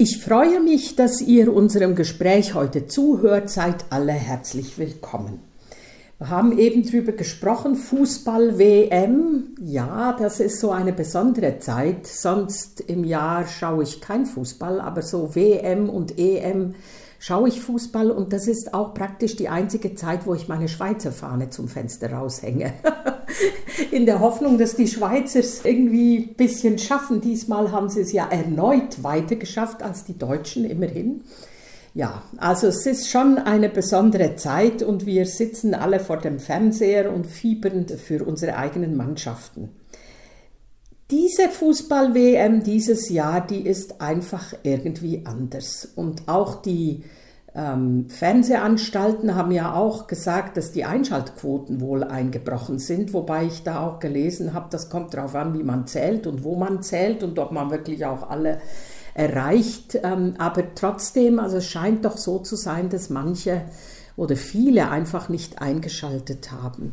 Ich 0.00 0.22
freue 0.22 0.60
mich, 0.60 0.94
dass 0.94 1.20
ihr 1.20 1.52
unserem 1.52 1.96
Gespräch 1.96 2.54
heute 2.54 2.86
zuhört. 2.86 3.50
Seid 3.50 3.86
alle 3.90 4.12
herzlich 4.12 4.78
willkommen. 4.78 5.40
Wir 6.20 6.30
haben 6.30 6.56
eben 6.56 6.84
darüber 6.86 7.10
gesprochen, 7.10 7.74
Fußball-WM. 7.74 9.56
Ja, 9.60 10.12
das 10.16 10.38
ist 10.38 10.60
so 10.60 10.70
eine 10.70 10.92
besondere 10.92 11.58
Zeit. 11.58 12.06
Sonst 12.06 12.80
im 12.82 13.02
Jahr 13.02 13.48
schaue 13.48 13.82
ich 13.82 14.00
kein 14.00 14.24
Fußball, 14.24 14.80
aber 14.80 15.02
so 15.02 15.34
WM 15.34 15.90
und 15.90 16.16
EM 16.16 16.76
schaue 17.18 17.48
ich 17.48 17.60
Fußball 17.60 18.10
und 18.10 18.32
das 18.32 18.46
ist 18.46 18.74
auch 18.74 18.94
praktisch 18.94 19.36
die 19.36 19.48
einzige 19.48 19.94
Zeit, 19.94 20.26
wo 20.26 20.34
ich 20.34 20.48
meine 20.48 20.68
Schweizer 20.68 21.12
Fahne 21.12 21.50
zum 21.50 21.68
Fenster 21.68 22.12
raushänge. 22.12 22.72
In 23.90 24.06
der 24.06 24.20
Hoffnung, 24.20 24.58
dass 24.58 24.76
die 24.76 24.88
Schweizer 24.88 25.40
es 25.40 25.64
irgendwie 25.64 26.18
ein 26.18 26.34
bisschen 26.34 26.78
schaffen. 26.78 27.20
Diesmal 27.20 27.72
haben 27.72 27.88
sie 27.88 28.00
es 28.00 28.12
ja 28.12 28.26
erneut 28.28 29.02
weiter 29.02 29.36
geschafft 29.36 29.82
als 29.82 30.04
die 30.04 30.18
Deutschen, 30.18 30.64
immerhin. 30.64 31.22
Ja, 31.94 32.22
also 32.36 32.68
es 32.68 32.86
ist 32.86 33.08
schon 33.08 33.38
eine 33.38 33.68
besondere 33.68 34.36
Zeit 34.36 34.82
und 34.82 35.06
wir 35.06 35.26
sitzen 35.26 35.74
alle 35.74 36.00
vor 36.00 36.18
dem 36.18 36.38
Fernseher 36.38 37.12
und 37.12 37.26
fiebern 37.26 37.86
für 37.88 38.24
unsere 38.24 38.56
eigenen 38.56 38.96
Mannschaften. 38.96 39.70
Diese 41.10 41.48
Fußball-WM 41.48 42.62
dieses 42.64 43.08
Jahr, 43.08 43.40
die 43.40 43.66
ist 43.66 44.02
einfach 44.02 44.52
irgendwie 44.62 45.22
anders. 45.24 45.88
Und 45.96 46.28
auch 46.28 46.60
die 46.60 47.02
ähm, 47.54 48.10
Fernsehanstalten 48.10 49.34
haben 49.34 49.50
ja 49.50 49.72
auch 49.72 50.06
gesagt, 50.06 50.58
dass 50.58 50.70
die 50.70 50.84
Einschaltquoten 50.84 51.80
wohl 51.80 52.04
eingebrochen 52.04 52.78
sind, 52.78 53.14
wobei 53.14 53.46
ich 53.46 53.62
da 53.62 53.86
auch 53.86 54.00
gelesen 54.00 54.52
habe, 54.52 54.66
das 54.70 54.90
kommt 54.90 55.14
darauf 55.14 55.34
an, 55.34 55.58
wie 55.58 55.62
man 55.62 55.86
zählt 55.86 56.26
und 56.26 56.44
wo 56.44 56.56
man 56.56 56.82
zählt 56.82 57.22
und 57.22 57.38
ob 57.38 57.52
man 57.52 57.70
wirklich 57.70 58.04
auch 58.04 58.28
alle 58.28 58.60
erreicht. 59.14 59.98
Ähm, 60.02 60.34
aber 60.36 60.74
trotzdem, 60.74 61.38
also 61.38 61.56
es 61.56 61.66
scheint 61.66 62.04
doch 62.04 62.18
so 62.18 62.40
zu 62.40 62.54
sein, 62.54 62.90
dass 62.90 63.08
manche 63.08 63.62
oder 64.14 64.36
viele 64.36 64.90
einfach 64.90 65.30
nicht 65.30 65.62
eingeschaltet 65.62 66.52
haben 66.52 66.92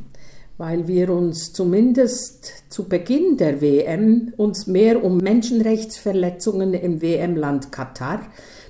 weil 0.57 0.87
wir 0.87 1.09
uns 1.09 1.51
zumindest 1.53 2.65
zu 2.69 2.87
Beginn 2.87 3.37
der 3.37 3.61
WM 3.61 4.33
uns 4.37 4.67
mehr 4.67 5.03
um 5.03 5.17
Menschenrechtsverletzungen 5.17 6.73
im 6.73 7.01
WM-Land 7.01 7.71
Katar 7.71 8.21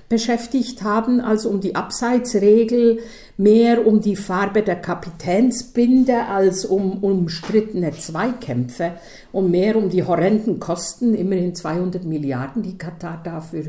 beschäftigt 0.08 0.82
haben 0.82 1.20
als 1.20 1.46
um 1.46 1.60
die 1.60 1.74
Abseitsregel, 1.74 3.00
mehr 3.36 3.86
um 3.86 4.00
die 4.00 4.16
Farbe 4.16 4.62
der 4.62 4.76
Kapitänsbinde 4.76 6.26
als 6.26 6.64
um 6.64 7.02
umstrittene 7.02 7.92
Zweikämpfe 7.92 8.92
und 9.32 9.50
mehr 9.50 9.76
um 9.76 9.90
die 9.90 10.04
horrenden 10.04 10.60
Kosten, 10.60 11.14
immerhin 11.14 11.54
200 11.54 12.04
Milliarden, 12.04 12.62
die 12.62 12.78
Katar 12.78 13.20
dafür 13.22 13.64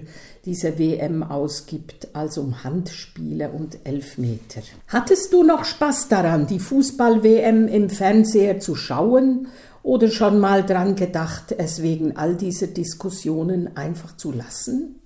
diese 0.45 0.79
WM 0.79 1.23
ausgibt, 1.23 2.09
als 2.13 2.37
um 2.37 2.63
Handspiele 2.63 3.49
und 3.49 3.79
Elfmeter. 3.83 4.61
Hattest 4.87 5.33
du 5.33 5.43
noch 5.43 5.65
Spaß 5.65 6.07
daran, 6.07 6.47
die 6.47 6.59
Fußball-WM 6.59 7.67
im 7.67 7.89
Fernseher 7.89 8.59
zu 8.59 8.75
schauen 8.75 9.47
oder 9.83 10.09
schon 10.09 10.39
mal 10.39 10.65
dran 10.65 10.95
gedacht, 10.95 11.55
es 11.57 11.81
wegen 11.81 12.15
all 12.15 12.35
dieser 12.35 12.67
Diskussionen 12.67 13.75
einfach 13.75 14.15
zu 14.15 14.31
lassen? 14.31 14.96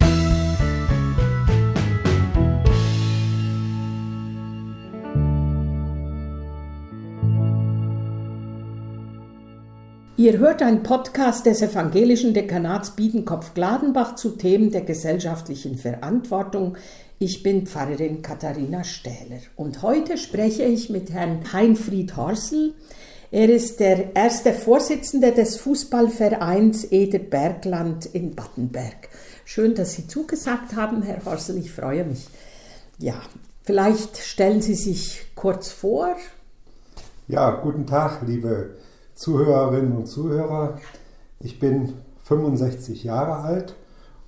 Ihr 10.21 10.37
hört 10.37 10.61
einen 10.61 10.83
Podcast 10.83 11.47
des 11.47 11.63
evangelischen 11.63 12.35
Dekanats 12.35 12.91
Biedenkopf-Gladenbach 12.91 14.13
zu 14.13 14.29
Themen 14.29 14.69
der 14.69 14.81
gesellschaftlichen 14.81 15.79
Verantwortung. 15.79 16.77
Ich 17.17 17.41
bin 17.41 17.65
Pfarrerin 17.65 18.21
Katharina 18.21 18.83
Stähler 18.83 19.39
und 19.55 19.81
heute 19.81 20.19
spreche 20.19 20.61
ich 20.61 20.91
mit 20.91 21.11
Herrn 21.11 21.51
Heinfried 21.51 22.17
Horsel. 22.17 22.75
Er 23.31 23.49
ist 23.49 23.79
der 23.79 24.15
erste 24.15 24.53
Vorsitzende 24.53 25.31
des 25.31 25.57
Fußballvereins 25.57 26.91
Eder 26.91 27.17
Bergland 27.17 28.05
in 28.05 28.35
Battenberg. 28.35 29.09
Schön, 29.43 29.73
dass 29.73 29.93
Sie 29.93 30.05
zugesagt 30.05 30.75
haben, 30.75 31.01
Herr 31.01 31.25
Horsel, 31.25 31.57
ich 31.57 31.71
freue 31.71 32.03
mich. 32.03 32.27
Ja, 32.99 33.19
vielleicht 33.63 34.17
stellen 34.17 34.61
Sie 34.61 34.75
sich 34.75 35.25
kurz 35.33 35.71
vor. 35.71 36.15
Ja, 37.27 37.49
guten 37.49 37.87
Tag, 37.87 38.21
liebe 38.27 38.75
Zuhörerinnen 39.21 39.95
und 39.95 40.07
Zuhörer. 40.07 40.79
Ich 41.39 41.59
bin 41.59 41.93
65 42.23 43.03
Jahre 43.03 43.43
alt 43.43 43.75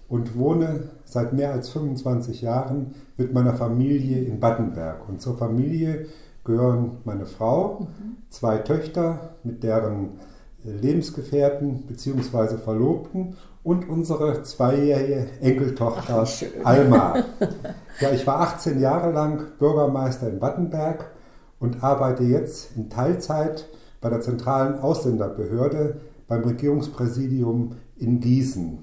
und 0.08 0.38
wohne 0.38 0.90
seit 1.04 1.34
mehr 1.34 1.52
als 1.52 1.70
25 1.70 2.44
Jahren 2.44 2.94
mit 3.18 3.34
meiner 3.34 3.56
Familie 3.56 4.22
in 4.22 4.40
Battenberg. 4.40 5.10
Und 5.10 5.20
zur 5.20 5.36
Familie 5.36 6.06
gehören 6.44 7.00
meine 7.06 7.26
Frau, 7.26 7.88
zwei 8.30 8.60
Töchter 8.60 9.34
mit 9.44 9.64
deren 9.64 10.20
Lebensgefährten 10.64 11.88
bzw. 11.88 12.58
Verlobten 12.58 13.36
und 13.64 13.90
unsere 13.90 14.44
zweijährige 14.44 15.26
Enkeltochter 15.42 16.24
Ach, 16.24 16.66
Alma. 16.66 17.16
Ja, 18.00 18.12
ich 18.12 18.28
war 18.28 18.42
18 18.42 18.80
Jahre 18.80 19.12
lang 19.12 19.58
Bürgermeister 19.58 20.30
in 20.30 20.38
Battenberg 20.38 21.10
und 21.60 21.84
arbeite 21.84 22.24
jetzt 22.24 22.78
in 22.78 22.92
Teilzeit 22.92 23.66
bei 24.04 24.10
der 24.10 24.22
zentralen 24.22 24.80
Ausländerbehörde 24.80 25.96
beim 26.28 26.44
Regierungspräsidium 26.44 27.78
in 27.98 28.20
Gießen. 28.20 28.80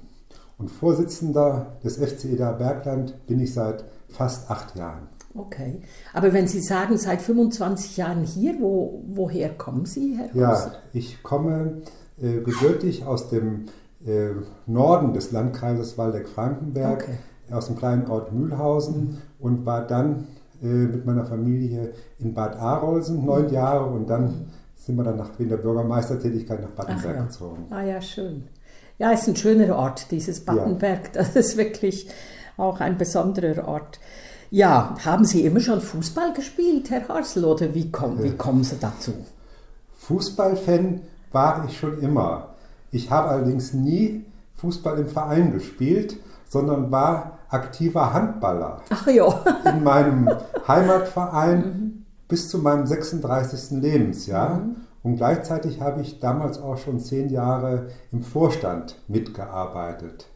Und 0.56 0.70
Vorsitzender 0.70 1.76
des 1.84 1.98
FC 1.98 2.24
Eda 2.24 2.52
Bergland 2.52 3.14
bin 3.26 3.38
ich 3.38 3.52
seit 3.54 3.84
fast 4.08 4.50
acht 4.50 4.74
Jahren. 4.76 5.08
Okay. 5.34 5.82
Aber 6.12 6.32
wenn 6.32 6.48
Sie 6.48 6.60
sagen, 6.60 6.96
seit 6.96 7.22
25 7.22 7.98
Jahren 7.98 8.24
hier, 8.24 8.56
wo, 8.60 9.04
woher 9.08 9.50
kommen 9.50 9.84
Sie, 9.84 10.16
Herr 10.16 10.34
Ja, 10.34 10.72
ich 10.92 11.22
komme 11.22 11.82
äh, 12.20 12.40
gebürtig 12.40 13.04
aus 13.04 13.28
dem 13.28 13.66
äh, 14.04 14.30
Norden 14.66 15.12
des 15.12 15.32
Landkreises 15.32 15.98
Waldeck-Frankenberg, 15.98 17.02
okay. 17.02 17.54
aus 17.54 17.66
dem 17.66 17.76
kleinen 17.76 18.10
Ort 18.10 18.32
Mühlhausen 18.32 19.02
mhm. 19.02 19.18
und 19.38 19.66
war 19.66 19.86
dann 19.86 20.26
äh, 20.62 20.66
mit 20.66 21.06
meiner 21.06 21.26
Familie 21.26 21.92
in 22.18 22.34
Bad 22.34 22.56
Arolsen 22.56 23.24
neun 23.24 23.46
mhm. 23.46 23.52
Jahre 23.52 23.84
und 23.90 24.08
dann 24.08 24.22
mhm 24.24 24.46
sind 24.80 24.96
wir 24.96 25.04
dann 25.04 25.18
nach, 25.18 25.38
wegen 25.38 25.50
der 25.50 25.58
Bürgermeistertätigkeit 25.58 26.62
nach 26.62 26.70
Battenberg 26.70 27.16
ja. 27.16 27.22
gezogen. 27.24 27.66
Ah 27.70 27.82
ja, 27.82 28.00
schön. 28.00 28.48
Ja, 28.98 29.12
ist 29.12 29.28
ein 29.28 29.36
schöner 29.36 29.76
Ort, 29.76 30.10
dieses 30.10 30.44
Battenberg. 30.44 31.06
Ja. 31.06 31.10
Das 31.14 31.36
ist 31.36 31.56
wirklich 31.56 32.08
auch 32.56 32.80
ein 32.80 32.96
besonderer 32.96 33.68
Ort. 33.68 34.00
Ja, 34.50 34.96
haben 35.04 35.24
Sie 35.24 35.44
immer 35.44 35.60
schon 35.60 35.80
Fußball 35.80 36.32
gespielt, 36.32 36.90
Herr 36.90 37.08
Harsel, 37.08 37.44
oder 37.44 37.74
wie, 37.74 37.90
komm, 37.90 38.22
wie 38.22 38.32
kommen 38.32 38.64
Sie 38.64 38.76
dazu? 38.80 39.12
Fußballfan 39.98 41.02
war 41.30 41.64
ich 41.68 41.78
schon 41.78 42.00
immer. 42.00 42.54
Ich 42.90 43.10
habe 43.10 43.28
allerdings 43.28 43.72
nie 43.72 44.24
Fußball 44.56 44.98
im 44.98 45.08
Verein 45.08 45.52
gespielt, 45.52 46.16
sondern 46.48 46.90
war 46.90 47.38
aktiver 47.48 48.12
Handballer. 48.12 48.82
Ach 48.90 49.06
ja. 49.06 49.44
In 49.64 49.84
meinem 49.84 50.28
Heimatverein 50.68 51.58
mhm 51.58 51.89
bis 52.30 52.48
zu 52.48 52.58
meinem 52.58 52.86
36. 52.86 53.82
Lebensjahr. 53.82 54.60
Mhm. 54.60 54.76
Und 55.02 55.16
gleichzeitig 55.16 55.80
habe 55.80 56.00
ich 56.00 56.20
damals 56.20 56.60
auch 56.60 56.78
schon 56.78 57.00
zehn 57.00 57.28
Jahre 57.28 57.88
im 58.12 58.22
Vorstand 58.22 58.96
mitgearbeitet. 59.08 60.28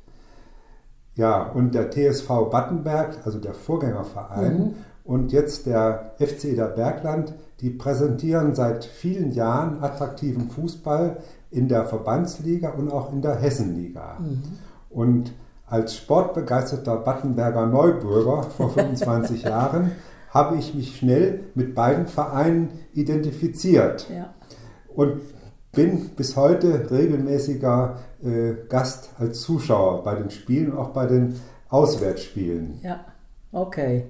Ja, 1.15 1.43
und 1.43 1.75
der 1.75 1.91
TSV 1.91 2.51
Battenberg, 2.51 3.19
also 3.25 3.39
der 3.39 3.55
Vorgängerverein, 3.55 4.59
mhm. 4.59 4.75
und 5.05 5.33
jetzt 5.33 5.67
der 5.67 6.15
FC 6.19 6.47
Eder 6.47 6.69
Bergland, 6.69 7.35
die 7.61 7.71
präsentieren 7.71 8.55
seit 8.55 8.85
vielen 8.85 9.33
Jahren 9.33 9.83
attraktiven 9.83 10.51
Fußball 10.51 11.19
in 11.51 11.69
der 11.69 11.85
Verbandsliga 11.87 12.71
und 12.71 12.91
auch 12.91 13.13
in 13.13 13.23
der 13.23 13.37
Hessenliga. 13.37 14.19
Mhm. 14.19 14.43
Und 14.91 15.33
als 15.67 15.97
sportbegeisterter 15.97 16.97
Battenberger 16.97 17.67
Neubürger 17.67 18.43
vor 18.43 18.71
25 18.71 19.43
Jahren 19.45 19.93
habe 20.35 20.57
ich 20.57 20.75
mich 20.75 20.97
schnell 20.97 21.45
mit 21.55 21.77
beiden 21.77 22.07
Vereinen 22.07 22.71
identifiziert. 22.93 24.07
Ja. 24.11 24.35
Und 24.89 25.21
bin 25.73 26.11
bis 26.11 26.37
heute 26.37 26.91
regelmäßiger 26.91 27.99
äh, 28.23 28.55
Gast 28.69 29.11
als 29.19 29.41
Zuschauer 29.41 30.03
bei 30.03 30.17
den 30.17 30.31
Spielen 30.31 30.73
und 30.73 30.79
auch 30.79 30.91
bei 30.91 31.07
den 31.07 31.41
Auswärtsspielen. 31.69 32.81
Ja, 32.83 33.05
okay. 33.53 34.05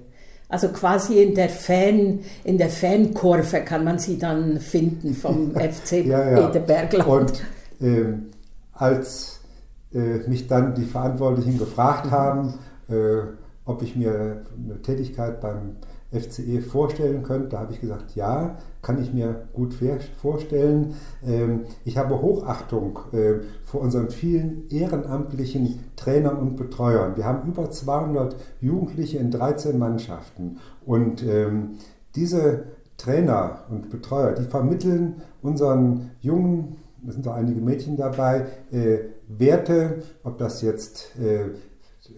Also 0.49 0.69
quasi 0.69 1.23
in 1.23 1.33
der 1.33 1.49
Fan, 1.49 2.19
in 2.43 2.57
der 2.57 2.69
Fankurve 2.69 3.61
kann 3.61 3.83
man 3.83 3.97
sie 3.97 4.19
dann 4.19 4.59
finden 4.59 5.13
vom 5.13 5.55
FC 5.55 5.91
ja, 6.05 6.29
ja. 6.29 6.49
Edebergland. 6.49 7.07
Und 7.07 7.87
äh, 7.87 8.13
als 8.73 9.39
äh, 9.93 10.27
mich 10.27 10.47
dann 10.47 10.75
die 10.75 10.85
Verantwortlichen 10.85 11.57
gefragt 11.57 12.07
mhm. 12.07 12.11
haben, 12.11 12.53
äh, 12.89 13.21
ob 13.65 13.81
ich 13.81 13.95
mir 13.95 14.43
eine 14.63 14.81
Tätigkeit 14.83 15.41
beim 15.41 15.77
FCE 16.15 16.61
vorstellen 16.61 17.23
könnt. 17.23 17.53
Da 17.53 17.59
habe 17.59 17.73
ich 17.73 17.81
gesagt, 17.81 18.15
ja, 18.15 18.57
kann 18.81 19.01
ich 19.01 19.13
mir 19.13 19.47
gut 19.53 19.75
vorstellen. 20.21 20.95
Ähm, 21.25 21.61
ich 21.83 21.97
habe 21.97 22.21
Hochachtung 22.21 22.99
äh, 23.11 23.35
vor 23.63 23.81
unseren 23.81 24.09
vielen 24.09 24.69
ehrenamtlichen 24.69 25.79
Trainern 25.95 26.37
und 26.37 26.55
Betreuern. 26.55 27.17
Wir 27.17 27.25
haben 27.25 27.47
über 27.47 27.69
200 27.69 28.35
Jugendliche 28.61 29.17
in 29.17 29.31
13 29.31 29.77
Mannschaften 29.77 30.59
und 30.85 31.23
ähm, 31.23 31.77
diese 32.15 32.63
Trainer 32.97 33.65
und 33.69 33.89
Betreuer, 33.89 34.33
die 34.33 34.45
vermitteln 34.45 35.21
unseren 35.41 36.11
jungen, 36.21 36.77
es 37.07 37.15
sind 37.15 37.27
auch 37.27 37.35
einige 37.35 37.61
Mädchen 37.61 37.97
dabei, 37.97 38.47
äh, 38.71 38.99
Werte, 39.27 40.03
ob 40.23 40.37
das 40.37 40.61
jetzt 40.61 41.11
äh, 41.19 41.45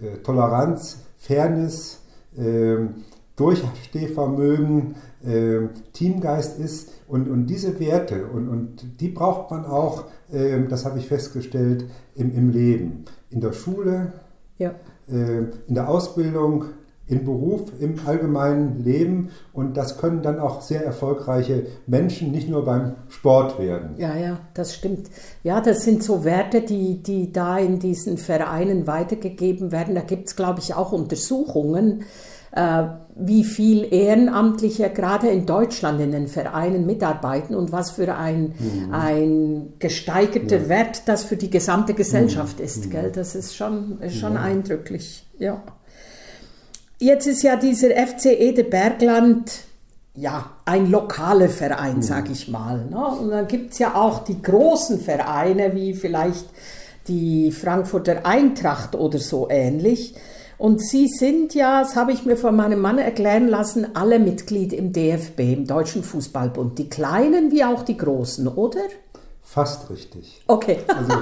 äh 0.05 0.17
Toleranz, 0.23 0.99
Fairness, 1.17 2.01
ähm, 2.37 3.03
Durchstehvermögen, 3.37 4.95
äh, 5.23 5.67
Teamgeist 5.93 6.59
ist. 6.59 6.89
Und, 7.07 7.29
und 7.29 7.47
diese 7.47 7.79
Werte, 7.79 8.25
und, 8.25 8.49
und 8.49 8.99
die 8.99 9.09
braucht 9.09 9.51
man 9.51 9.65
auch, 9.65 10.05
äh, 10.31 10.59
das 10.67 10.85
habe 10.85 10.99
ich 10.99 11.07
festgestellt, 11.07 11.85
im, 12.15 12.35
im 12.35 12.49
Leben. 12.49 13.05
In 13.29 13.39
der 13.39 13.53
Schule, 13.53 14.11
ja. 14.57 14.71
äh, 15.09 15.45
in 15.67 15.75
der 15.75 15.87
Ausbildung, 15.87 16.65
im 17.07 17.23
Beruf, 17.23 17.71
im 17.79 17.95
allgemeinen 18.05 18.83
Leben. 18.83 19.29
Und 19.53 19.77
das 19.77 19.97
können 19.97 20.21
dann 20.23 20.39
auch 20.39 20.61
sehr 20.61 20.83
erfolgreiche 20.83 21.67
Menschen, 21.85 22.31
nicht 22.31 22.49
nur 22.49 22.65
beim 22.65 22.95
Sport 23.07 23.59
werden. 23.59 23.95
Ja, 23.97 24.15
ja, 24.17 24.39
das 24.55 24.73
stimmt. 24.73 25.09
Ja, 25.43 25.61
das 25.61 25.83
sind 25.83 26.03
so 26.03 26.23
Werte, 26.25 26.61
die, 26.61 27.01
die 27.01 27.31
da 27.31 27.57
in 27.57 27.79
diesen 27.79 28.17
Vereinen 28.17 28.87
weitergegeben 28.87 29.71
werden. 29.71 29.95
Da 29.95 30.01
gibt 30.01 30.27
es, 30.27 30.35
glaube 30.35 30.59
ich, 30.59 30.73
auch 30.73 30.91
Untersuchungen 30.91 32.03
äh, 32.51 32.87
wie 33.19 33.43
viel 33.43 33.91
Ehrenamtliche 33.91 34.89
gerade 34.89 35.27
in 35.27 35.45
Deutschland 35.45 35.99
in 36.01 36.11
den 36.11 36.27
Vereinen 36.27 36.85
mitarbeiten 36.85 37.55
und 37.55 37.71
was 37.71 37.91
für 37.91 38.15
ein, 38.15 38.53
mhm. 38.59 38.93
ein 38.93 39.73
gesteigerter 39.79 40.57
ja. 40.57 40.69
Wert 40.69 41.03
das 41.07 41.23
für 41.23 41.35
die 41.35 41.49
gesamte 41.49 41.93
Gesellschaft 41.93 42.59
mhm. 42.59 42.65
ist. 42.65 42.85
Mhm. 42.85 42.89
Gell? 42.91 43.11
Das 43.13 43.35
ist 43.35 43.55
schon, 43.55 43.99
ist 44.01 44.17
schon 44.17 44.33
ja. 44.33 44.41
eindrücklich. 44.41 45.25
Ja. 45.39 45.63
Jetzt 46.99 47.27
ist 47.27 47.43
ja 47.43 47.55
dieser 47.55 47.89
FCE 47.89 48.53
de 48.53 48.63
Bergland 48.63 49.51
ja, 50.17 50.49
ein 50.65 50.89
lokaler 50.89 51.49
Verein, 51.49 51.97
mhm. 51.97 52.01
sage 52.01 52.31
ich 52.31 52.47
mal. 52.47 52.85
Ne? 52.89 53.05
Und 53.05 53.29
dann 53.29 53.47
gibt 53.47 53.73
es 53.73 53.79
ja 53.79 53.95
auch 53.95 54.23
die 54.23 54.41
großen 54.41 54.99
Vereine, 54.99 55.75
wie 55.75 55.93
vielleicht 55.93 56.45
die 57.07 57.51
Frankfurter 57.51 58.25
Eintracht 58.25 58.95
oder 58.95 59.19
so 59.19 59.47
ähnlich. 59.49 60.15
Und 60.57 60.81
Sie 60.81 61.07
sind 61.07 61.53
ja, 61.53 61.81
das 61.81 61.95
habe 61.95 62.11
ich 62.11 62.25
mir 62.25 62.35
von 62.35 62.55
meinem 62.55 62.81
Mann 62.81 62.97
erklären 62.97 63.47
lassen, 63.47 63.95
alle 63.95 64.19
Mitglied 64.19 64.73
im 64.73 64.91
DFB, 64.91 65.39
im 65.39 65.67
Deutschen 65.67 66.03
Fußballbund. 66.03 66.79
Die 66.79 66.89
Kleinen 66.89 67.51
wie 67.51 67.63
auch 67.63 67.83
die 67.83 67.97
Großen, 67.97 68.47
oder? 68.47 68.81
Fast 69.41 69.89
richtig. 69.89 70.43
Okay. 70.47 70.79
also 70.87 71.13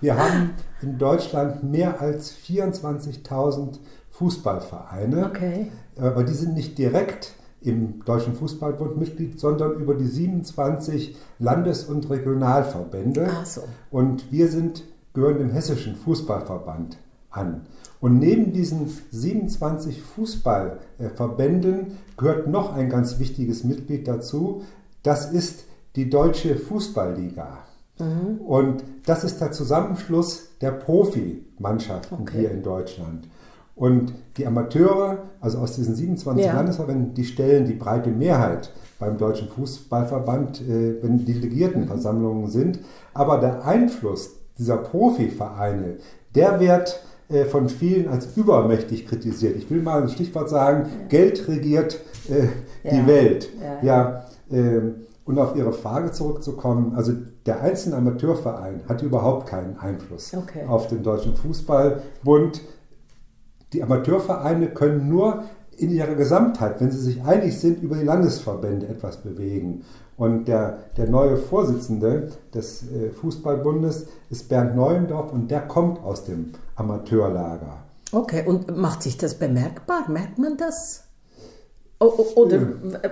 wir 0.00 0.16
haben 0.16 0.50
in 0.82 0.98
Deutschland 0.98 1.62
mehr 1.62 2.00
als 2.00 2.34
24.000 2.34 3.78
Fußballvereine. 4.10 5.26
Okay. 5.26 5.72
Aber 5.98 6.22
die 6.22 6.34
sind 6.34 6.54
nicht 6.54 6.76
direkt 6.76 7.32
im 7.62 8.04
Deutschen 8.04 8.34
Fußballbund 8.34 8.98
Mitglied, 8.98 9.40
sondern 9.40 9.74
über 9.80 9.94
die 9.94 10.06
27 10.06 11.16
Landes- 11.38 11.84
und 11.84 12.10
Regionalverbände. 12.10 13.30
Ach 13.30 13.46
so. 13.46 13.62
Und 13.90 14.30
wir 14.30 14.48
sind, 14.48 14.84
gehören 15.14 15.38
dem 15.38 15.50
Hessischen 15.50 15.96
Fußballverband 15.96 16.98
an. 17.30 17.62
Und 18.02 18.18
neben 18.18 18.52
diesen 18.52 18.90
27 19.12 20.02
Fußballverbänden 20.02 21.98
gehört 22.16 22.48
noch 22.48 22.74
ein 22.74 22.88
ganz 22.90 23.20
wichtiges 23.20 23.62
Mitglied 23.62 24.08
dazu. 24.08 24.64
Das 25.04 25.30
ist 25.30 25.66
die 25.94 26.10
Deutsche 26.10 26.56
Fußballliga. 26.56 27.58
Mhm. 28.00 28.40
Und 28.44 28.82
das 29.06 29.22
ist 29.22 29.40
der 29.40 29.52
Zusammenschluss 29.52 30.48
der 30.60 30.72
Profimannschaften 30.72 32.18
okay. 32.22 32.40
hier 32.40 32.50
in 32.50 32.64
Deutschland. 32.64 33.28
Und 33.76 34.12
die 34.36 34.48
Amateure, 34.48 35.18
also 35.40 35.58
aus 35.58 35.76
diesen 35.76 35.94
27 35.94 36.44
ja. 36.44 36.54
Landesverbänden, 36.54 37.14
die 37.14 37.24
stellen 37.24 37.66
die 37.66 37.74
breite 37.74 38.10
Mehrheit 38.10 38.72
beim 38.98 39.16
Deutschen 39.16 39.46
Fußballverband, 39.46 40.60
äh, 40.62 41.00
wenn 41.04 41.24
Delegiertenversammlungen 41.24 42.48
sind. 42.48 42.80
Aber 43.14 43.38
der 43.38 43.64
Einfluss 43.64 44.30
dieser 44.58 44.78
Profivereine, 44.78 45.98
der 46.34 46.58
wird 46.58 47.00
äh, 47.28 47.44
von 47.44 47.68
vielen 47.68 48.08
als 48.08 48.36
übermächtig 48.36 49.06
kritisiert. 49.06 49.56
Ich 49.56 49.70
will 49.70 49.82
mal 49.82 50.02
ein 50.02 50.08
Stichwort 50.08 50.48
sagen, 50.48 50.88
ja. 50.88 51.06
Geld 51.08 51.48
regiert 51.48 52.00
äh, 52.28 52.48
die 52.88 52.96
ja. 52.96 53.06
Welt. 53.06 53.48
Ja, 53.82 54.24
ja 54.50 54.58
äh, 54.58 54.80
und 55.24 55.38
auf 55.38 55.56
Ihre 55.56 55.72
Frage 55.72 56.10
zurückzukommen, 56.10 56.94
also 56.96 57.12
der 57.46 57.62
einzelne 57.62 57.96
Amateurverein 57.96 58.82
hat 58.88 59.02
überhaupt 59.02 59.48
keinen 59.48 59.78
Einfluss 59.78 60.34
okay. 60.34 60.64
auf 60.66 60.88
den 60.88 61.02
Deutschen 61.02 61.36
Fußballbund. 61.36 62.60
Die 63.72 63.82
Amateurvereine 63.82 64.68
können 64.68 65.08
nur 65.08 65.44
in 65.76 65.90
ihrer 65.90 66.14
Gesamtheit, 66.14 66.80
wenn 66.80 66.90
sie 66.90 66.98
sich 66.98 67.22
einig 67.22 67.58
sind, 67.58 67.82
über 67.82 67.96
die 67.96 68.04
Landesverbände 68.04 68.86
etwas 68.88 69.18
bewegen. 69.18 69.84
Und 70.16 70.46
der, 70.46 70.78
der 70.96 71.08
neue 71.08 71.36
Vorsitzende 71.36 72.28
des 72.54 72.82
äh, 72.82 73.10
Fußballbundes 73.10 74.06
ist 74.30 74.48
Bernd 74.48 74.76
Neuendorf 74.76 75.32
und 75.32 75.50
der 75.50 75.62
kommt 75.62 76.02
aus 76.04 76.24
dem 76.24 76.52
Amateurlager. 76.82 77.78
Okay, 78.12 78.44
und 78.46 78.76
macht 78.76 79.02
sich 79.02 79.16
das 79.16 79.34
bemerkbar? 79.38 80.10
Merkt 80.10 80.38
man 80.38 80.56
das? 80.56 81.04
Oder 81.98 82.60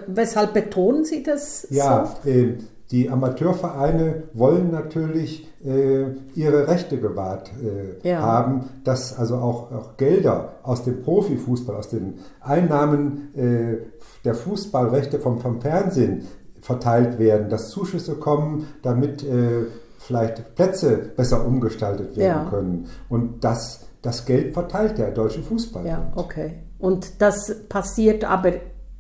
weshalb 0.09 0.53
betonen 0.53 1.05
Sie 1.05 1.23
das? 1.23 1.67
Ja, 1.71 2.17
so? 2.23 2.29
äh, 2.29 2.59
die 2.91 3.09
Amateurvereine 3.09 4.25
wollen 4.35 4.73
natürlich 4.73 5.49
äh, 5.65 6.07
ihre 6.35 6.67
Rechte 6.67 6.99
gewahrt 6.99 7.53
äh, 7.63 8.09
ja. 8.09 8.21
haben, 8.21 8.65
dass 8.83 9.17
also 9.17 9.37
auch, 9.37 9.71
auch, 9.71 9.97
Gelder 9.97 10.55
aus 10.65 10.83
dem 10.83 11.03
Profifußball, 11.03 11.77
aus 11.77 11.89
den 11.89 12.19
Einnahmen 12.41 13.33
äh, 13.37 13.77
der 14.25 14.35
Fußballrechte 14.35 15.21
vom, 15.21 15.39
vom 15.39 15.61
Fernsehen 15.61 16.27
verteilt 16.61 17.21
werden, 17.21 17.49
dass 17.49 17.71
Zuschüsse 17.71 18.17
kommen, 18.17 18.67
damit 18.83 19.23
äh, 19.23 19.67
vielleicht 20.01 20.55
Plätze 20.55 20.97
besser 21.17 21.47
umgestaltet 21.47 22.17
werden 22.17 22.45
ja. 22.45 22.51
können. 22.51 22.87
Und 23.09 23.45
das, 23.45 23.87
das 24.03 24.25
Geld 24.25 24.55
verteilt 24.55 24.99
der 24.99 25.11
deutsche 25.11 25.43
Fußball. 25.43 25.87
Ja, 25.87 26.11
okay. 26.17 26.55
Und 26.79 27.21
das 27.21 27.55
passiert 27.69 28.25
aber 28.25 28.53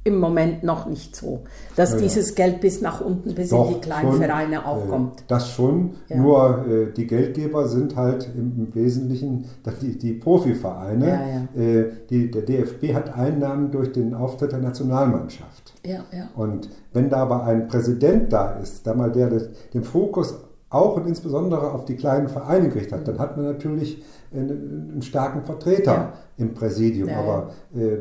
im 0.02 0.18
Moment 0.18 0.62
noch 0.62 0.86
nicht 0.86 1.14
so, 1.14 1.44
dass 1.76 1.92
ja, 1.92 1.98
dieses 1.98 2.34
Geld 2.34 2.62
bis 2.62 2.80
nach 2.80 3.02
unten, 3.02 3.34
bis 3.34 3.52
in 3.52 3.68
die 3.68 3.80
kleinen 3.80 4.12
schon, 4.12 4.22
Vereine 4.22 4.66
auch 4.66 4.84
äh, 4.84 4.88
kommt. 4.88 5.24
Das 5.28 5.50
schon, 5.50 5.96
ja. 6.08 6.16
nur 6.16 6.66
äh, 6.66 6.92
die 6.92 7.06
Geldgeber 7.06 7.68
sind 7.68 7.96
halt 7.96 8.30
im, 8.34 8.54
im 8.56 8.74
Wesentlichen 8.74 9.44
die, 9.82 9.98
die 9.98 10.12
Profivereine. 10.14 11.48
Ja, 11.56 11.62
äh, 11.62 11.92
die, 12.08 12.30
der 12.30 12.42
DFB 12.42 12.94
hat 12.94 13.14
Einnahmen 13.14 13.70
durch 13.70 13.92
den 13.92 14.14
Auftritt 14.14 14.52
der 14.52 14.60
Nationalmannschaft. 14.60 15.74
Und 16.34 16.70
wenn 16.94 17.10
da 17.10 17.18
aber 17.18 17.44
ein 17.44 17.68
Präsident 17.68 18.32
da 18.32 18.52
ist, 18.52 18.86
da 18.86 18.94
mal 18.94 19.12
der 19.12 19.28
den 19.74 19.84
Fokus 19.84 20.34
auch 20.70 20.96
und 20.96 21.06
insbesondere 21.06 21.72
auf 21.72 21.84
die 21.84 21.96
kleinen 21.96 22.28
Vereine 22.28 22.68
gerichtet 22.68 22.92
hat, 22.92 23.08
dann 23.08 23.18
hat 23.18 23.36
man 23.36 23.46
natürlich 23.46 24.02
einen, 24.32 24.90
einen 24.92 25.02
starken 25.02 25.42
Vertreter 25.42 26.14
im 26.36 26.54
Präsidium. 26.54 27.10
Aber 27.10 27.50
äh, 27.74 27.98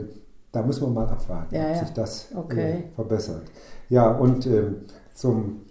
da 0.52 0.62
muss 0.62 0.80
man 0.82 0.94
mal 0.94 1.08
abwarten, 1.08 1.56
ja, 1.56 1.62
ob 1.62 1.70
ja. 1.70 1.80
sich 1.80 1.94
das 1.94 2.32
äh, 2.32 2.38
okay. 2.38 2.72
äh, 2.72 2.96
verbessert. 2.96 3.44
Ja, 3.90 4.12
und 4.12 4.46
ähm, 4.46 4.78
zum 5.14 5.62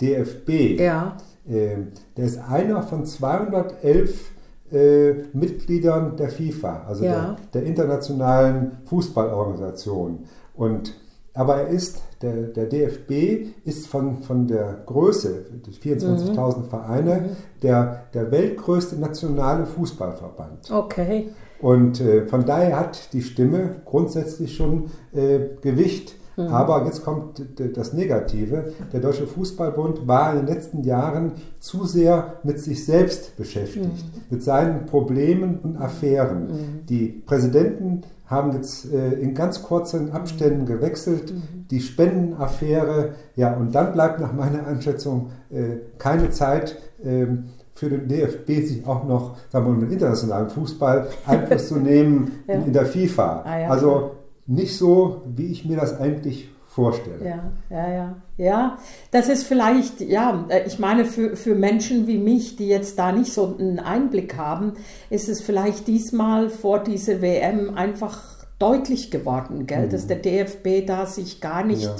DFB. 0.00 0.80
Ja. 0.80 1.16
Äh, 1.48 1.76
der 2.16 2.24
ist 2.24 2.38
einer 2.38 2.82
von 2.82 3.04
211 3.04 4.32
äh, 4.72 5.12
Mitgliedern 5.32 6.16
der 6.16 6.30
FIFA, 6.30 6.84
also 6.86 7.04
ja. 7.04 7.36
der, 7.52 7.60
der, 7.60 7.62
internationalen 7.64 8.78
Fußballorganisation. 8.84 10.24
Und, 10.54 10.94
aber 11.34 11.62
er 11.62 11.68
ist, 11.68 12.02
der, 12.22 12.48
der 12.48 12.66
DFB 12.66 13.46
ist 13.64 13.86
von, 13.86 14.22
von 14.22 14.46
der 14.46 14.82
Größe, 14.84 15.46
24.000 15.82 16.58
mhm. 16.58 16.64
Vereine, 16.64 17.14
mhm. 17.14 17.36
Der, 17.62 18.04
der 18.14 18.30
weltgrößte 18.30 18.96
nationale 18.96 19.66
Fußballverband. 19.66 20.70
Okay. 20.70 21.28
Und 21.60 22.00
äh, 22.00 22.26
von 22.26 22.46
daher 22.46 22.78
hat 22.78 23.12
die 23.12 23.20
Stimme 23.20 23.82
grundsätzlich 23.84 24.56
schon 24.56 24.90
äh, 25.12 25.40
Gewicht. 25.60 26.14
Mhm. 26.36 26.46
Aber 26.48 26.86
jetzt 26.86 27.04
kommt 27.04 27.42
das 27.74 27.92
Negative. 27.92 28.72
Der 28.92 29.00
Deutsche 29.00 29.26
Fußballbund 29.26 30.06
war 30.06 30.32
in 30.32 30.46
den 30.46 30.54
letzten 30.54 30.84
Jahren 30.84 31.32
zu 31.58 31.84
sehr 31.84 32.38
mit 32.44 32.58
sich 32.58 32.84
selbst 32.84 33.36
beschäftigt, 33.36 33.84
mhm. 33.84 34.22
mit 34.30 34.42
seinen 34.42 34.86
Problemen 34.86 35.58
und 35.62 35.76
Affären. 35.76 36.46
Mhm. 36.46 36.86
Die 36.88 37.08
Präsidenten 37.08 38.02
haben 38.30 38.52
jetzt 38.52 38.90
äh, 38.92 39.14
in 39.14 39.34
ganz 39.34 39.62
kurzen 39.62 40.12
Abständen 40.12 40.64
gewechselt. 40.64 41.34
Mhm. 41.34 41.66
Die 41.68 41.80
Spendenaffäre, 41.80 43.14
ja, 43.34 43.52
und 43.54 43.74
dann 43.74 43.92
bleibt 43.92 44.20
nach 44.20 44.32
meiner 44.32 44.66
Einschätzung 44.66 45.32
äh, 45.50 45.78
keine 45.98 46.30
Zeit 46.30 46.78
ähm, 47.04 47.46
für 47.74 47.90
den 47.90 48.06
DFB 48.06 48.66
sich 48.66 48.86
auch 48.86 49.04
noch, 49.04 49.36
sagen 49.48 49.66
wir 49.66 49.72
mal, 49.72 49.82
im 49.82 49.90
internationalen 49.90 50.48
Fußball 50.48 51.08
Einfluss 51.26 51.68
zu 51.68 51.76
nehmen 51.78 52.42
ja. 52.46 52.54
in, 52.54 52.66
in, 52.66 52.72
der 52.72 52.86
FIFA. 52.86 53.42
Ah, 53.44 53.58
ja. 53.58 53.68
Also 53.68 54.12
nicht 54.46 54.78
so, 54.78 55.22
wie 55.26 55.46
ich 55.46 55.64
mir 55.64 55.76
das 55.76 55.98
eigentlich 55.98 56.50
vorstelle. 56.70 57.24
Ja, 57.24 57.52
ja, 57.68 57.92
ja. 57.92 58.16
Ja, 58.36 58.78
das 59.10 59.28
ist 59.28 59.44
vielleicht, 59.44 60.00
ja, 60.00 60.46
äh, 60.48 60.66
ich 60.66 60.78
meine, 60.78 61.04
für, 61.04 61.36
für 61.36 61.54
Menschen 61.54 62.06
wie 62.06 62.16
mich, 62.16 62.56
die 62.56 62.68
jetzt 62.68 62.98
da 62.98 63.12
nicht 63.12 63.32
so 63.32 63.56
einen 63.58 63.80
Einblick 63.80 64.36
haben, 64.36 64.74
ist 65.10 65.28
es 65.28 65.42
vielleicht 65.42 65.88
diesmal 65.88 66.48
vor 66.48 66.78
dieser 66.78 67.20
WM 67.20 67.74
einfach 67.74 68.22
deutlich 68.58 69.10
geworden, 69.10 69.66
gell, 69.66 69.86
mhm. 69.86 69.90
dass 69.90 70.06
der 70.06 70.16
DFB 70.16 70.86
da 70.86 71.06
sich 71.06 71.40
gar 71.40 71.64
nicht. 71.64 71.82
Ja 71.82 71.94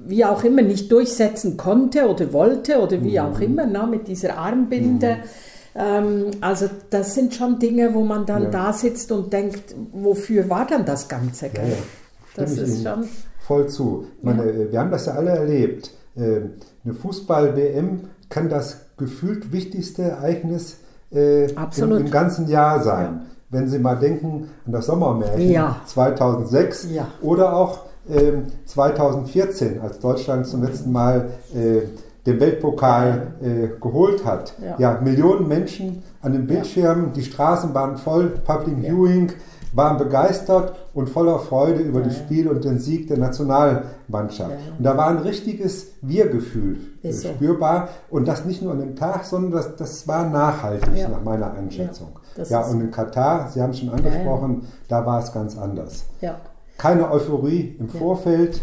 wie 0.00 0.24
auch 0.24 0.44
immer 0.44 0.62
nicht 0.62 0.92
durchsetzen 0.92 1.56
konnte 1.56 2.08
oder 2.08 2.32
wollte 2.32 2.78
oder 2.78 3.02
wie 3.02 3.18
mhm. 3.18 3.24
auch 3.24 3.40
immer 3.40 3.66
ne, 3.66 3.84
mit 3.90 4.06
dieser 4.06 4.38
Armbinde. 4.38 5.16
Mhm. 5.16 5.22
Ähm, 5.74 6.30
also 6.40 6.66
das 6.90 7.14
sind 7.14 7.34
schon 7.34 7.58
Dinge, 7.58 7.94
wo 7.94 8.04
man 8.04 8.24
dann 8.24 8.44
ja. 8.44 8.50
da 8.50 8.72
sitzt 8.72 9.10
und 9.10 9.32
denkt, 9.32 9.74
wofür 9.92 10.48
war 10.48 10.66
dann 10.66 10.84
das 10.84 11.08
Ganze? 11.08 11.48
Gell? 11.48 11.68
Ja, 11.68 11.76
das 12.38 12.52
ist 12.56 12.82
schon 12.82 13.04
voll 13.40 13.66
zu. 13.68 14.06
Meine, 14.22 14.50
ja. 14.50 14.72
Wir 14.72 14.80
haben 14.80 14.90
das 14.90 15.06
ja 15.06 15.14
alle 15.14 15.30
erlebt. 15.30 15.90
Ähm, 16.16 16.52
eine 16.84 16.94
Fußball-WM 16.94 18.00
kann 18.28 18.48
das 18.48 18.86
gefühlt 18.96 19.52
wichtigste 19.52 20.02
Ereignis 20.02 20.78
äh, 21.12 21.50
im, 21.50 21.92
im, 21.92 22.10
ganzen 22.10 22.48
Jahr 22.48 22.82
sein. 22.82 23.04
Ja. 23.04 23.20
Wenn 23.50 23.68
Sie 23.68 23.78
mal 23.78 23.96
denken 23.96 24.50
an 24.66 24.72
das 24.72 24.86
Sommermärchen 24.86 25.50
ja. 25.50 25.80
2006 25.86 26.88
oder 27.22 27.56
auch 27.56 27.86
äh, 28.08 28.32
2014, 28.66 29.80
als 29.80 29.98
Deutschland 30.00 30.46
zum 30.46 30.62
letzten 30.62 30.92
Mal 30.92 31.30
äh, 31.54 31.82
den 32.26 32.40
Weltpokal 32.40 33.34
äh, 33.40 33.80
geholt 33.80 34.26
hat. 34.26 34.54
Ja. 34.78 35.00
Millionen 35.00 35.48
Menschen 35.48 36.02
an 36.20 36.32
den 36.32 36.46
Bildschirmen, 36.46 37.12
die 37.14 37.22
Straßen 37.22 37.72
waren 37.72 37.96
voll, 37.96 38.26
Public 38.44 38.76
Viewing 38.82 39.32
waren 39.72 39.98
begeistert 39.98 40.74
und 40.94 41.08
voller 41.08 41.38
Freude 41.38 41.80
über 41.80 42.00
ja, 42.00 42.06
das 42.06 42.16
Spiel 42.16 42.48
und 42.48 42.64
den 42.64 42.78
Sieg 42.78 43.08
der 43.08 43.18
Nationalmannschaft. 43.18 44.50
Ja. 44.50 44.56
Und 44.78 44.84
da 44.84 44.96
war 44.96 45.08
ein 45.08 45.18
richtiges 45.18 45.88
Wir-Gefühl 46.00 46.78
so. 47.02 47.28
spürbar 47.28 47.88
und 48.10 48.26
das 48.26 48.44
nicht 48.44 48.62
nur 48.62 48.72
an 48.72 48.80
dem 48.80 48.96
Tag, 48.96 49.24
sondern 49.24 49.52
das, 49.52 49.76
das 49.76 50.08
war 50.08 50.28
nachhaltig 50.28 50.96
ja. 50.96 51.08
nach 51.08 51.22
meiner 51.22 51.52
Einschätzung. 51.52 52.08
Ja, 52.48 52.62
und 52.62 52.80
in 52.80 52.90
Katar, 52.90 53.50
Sie 53.52 53.60
haben 53.60 53.70
es 53.70 53.80
schon 53.80 53.90
angesprochen, 53.90 54.66
da 54.88 55.04
war 55.04 55.20
es 55.20 55.32
ganz 55.32 55.58
anders. 55.58 56.04
Keine 56.76 57.10
Euphorie 57.10 57.76
im 57.78 57.88
Vorfeld, 57.88 58.60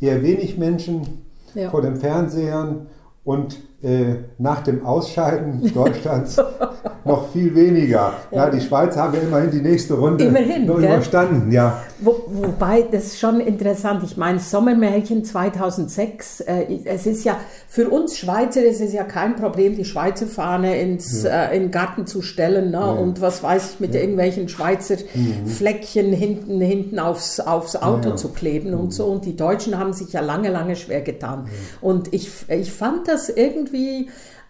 eher 0.00 0.22
wenig 0.22 0.58
Menschen 0.58 1.24
vor 1.70 1.82
den 1.82 1.96
Fernsehern 1.96 2.88
und 3.24 3.60
äh, 3.82 4.14
nach 4.38 4.62
dem 4.62 4.86
Ausscheiden 4.86 5.72
Deutschlands 5.74 6.36
noch 7.04 7.32
viel 7.32 7.54
weniger. 7.54 8.12
Ja. 8.30 8.44
ja. 8.44 8.50
die 8.50 8.60
Schweizer 8.60 9.02
haben 9.02 9.14
ja 9.14 9.20
immerhin 9.20 9.50
die 9.50 9.60
nächste 9.60 9.94
Runde 9.94 10.24
immerhin, 10.24 10.66
noch 10.66 10.78
überstanden. 10.78 11.50
Ja. 11.50 11.82
Wo, 12.00 12.22
wobei, 12.28 12.86
das 12.90 13.06
ist 13.06 13.20
schon 13.20 13.40
interessant. 13.40 14.02
Ich 14.04 14.16
meine, 14.16 14.38
Sommermärchen 14.38 15.24
2006, 15.24 16.40
äh, 16.42 16.66
es 16.84 17.06
ist 17.06 17.24
ja 17.24 17.36
für 17.68 17.88
uns 17.88 18.18
Schweizer 18.18 18.62
es 18.64 18.80
ist 18.80 18.92
ja 18.92 19.04
kein 19.04 19.34
Problem, 19.34 19.76
die 19.76 19.84
Schweizer 19.84 20.26
Fahne 20.26 20.80
ins, 20.80 21.24
ja. 21.24 21.46
äh, 21.46 21.56
in 21.56 21.64
den 21.64 21.70
Garten 21.72 22.06
zu 22.06 22.22
stellen 22.22 22.70
ne? 22.70 22.78
Ja. 22.78 22.90
und 22.92 23.20
was 23.20 23.42
weiß 23.42 23.72
ich, 23.72 23.80
mit 23.80 23.94
irgendwelchen 23.94 24.48
Schweizer 24.48 24.96
mhm. 25.14 25.46
Fleckchen 25.46 26.12
hinten, 26.12 26.60
hinten 26.60 26.98
aufs, 26.98 27.40
aufs 27.40 27.74
Auto 27.76 28.14
zu 28.14 28.28
kleben 28.28 28.70
mhm. 28.70 28.80
und 28.80 28.94
so. 28.94 29.06
Und 29.06 29.24
die 29.24 29.36
Deutschen 29.36 29.78
haben 29.78 29.92
sich 29.92 30.12
ja 30.12 30.20
lange, 30.20 30.50
lange 30.50 30.76
schwer 30.76 31.00
getan. 31.00 31.46
Und 31.80 32.12
ich, 32.14 32.30
ich 32.48 32.70
fand 32.70 33.08
das 33.08 33.28
irgendwie 33.28 33.71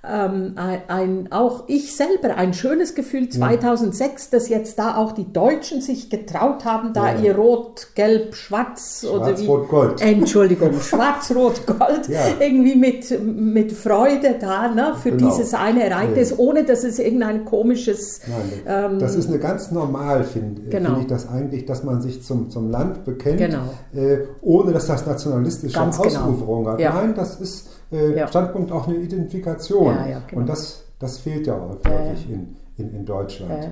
ähm, 0.05 0.55
ein, 0.57 1.29
auch 1.31 1.65
ich 1.69 1.95
selber 1.95 2.37
ein 2.37 2.55
schönes 2.55 2.97
Gefühl 2.97 3.29
2006, 3.29 4.31
dass 4.31 4.49
jetzt 4.49 4.77
da 4.81 4.97
auch 4.97 5.13
die 5.13 5.33
Deutschen 5.33 5.81
sich 5.81 6.11
getraut 6.11 6.65
haben, 6.65 6.93
da 6.93 7.15
ja. 7.15 7.21
ihr 7.21 7.37
Rot, 7.37 7.89
Gelb, 7.95 8.35
Schwarz, 8.35 9.03
Schwarz 9.03 9.15
oder 9.15 9.39
wie, 9.39 9.47
Rot, 9.47 9.69
Gold. 9.69 10.01
Entschuldigung, 10.01 10.73
Schwarz, 10.81 11.31
Rot, 11.33 11.67
Gold 11.69 12.09
ja. 12.09 12.19
irgendwie 12.41 12.75
mit, 12.75 13.17
mit 13.23 13.71
Freude 13.71 14.35
da 14.41 14.69
ne, 14.69 14.95
für 15.01 15.13
genau. 15.13 15.31
dieses 15.31 15.55
eine 15.55 15.85
Ereignis, 15.85 16.31
ja. 16.31 16.39
ohne 16.39 16.65
dass 16.65 16.83
es 16.83 16.99
irgendein 16.99 17.45
komisches. 17.45 18.23
Nein, 18.27 18.99
das 18.99 19.15
ähm, 19.15 19.21
ist 19.21 19.29
eine 19.29 19.39
ganz 19.39 19.71
normal, 19.71 20.25
finde 20.25 20.63
genau. 20.63 20.95
find 20.95 21.03
ich 21.03 21.07
das 21.07 21.29
eigentlich, 21.29 21.65
dass 21.65 21.85
man 21.85 22.03
sich 22.03 22.25
zum, 22.25 22.51
zum 22.51 22.71
Land 22.73 23.05
bekennt, 23.05 23.39
genau. 23.39 23.71
äh, 23.95 24.27
ohne 24.41 24.73
dass 24.73 24.89
das 24.89 25.07
nationalistische 25.07 25.79
ganz 25.79 26.03
genau. 26.03 26.23
Ausuferung 26.23 26.67
hat. 26.67 26.81
Nein, 26.81 27.15
das 27.15 27.41
ist 27.41 27.69
äh, 27.93 28.17
ja. 28.17 28.27
Standpunkt 28.29 28.73
auch 28.73 28.89
eine 28.89 28.97
Identifikation. 28.97 29.95
Ja, 29.95 30.07
ja, 30.07 30.23
genau. 30.27 30.41
Und 30.41 30.49
das, 30.49 30.85
das 30.99 31.19
fehlt 31.19 31.47
ja 31.47 31.59
häufig 31.61 32.31
in, 32.31 32.57
in, 32.77 32.95
in 32.95 33.05
Deutschland. 33.05 33.69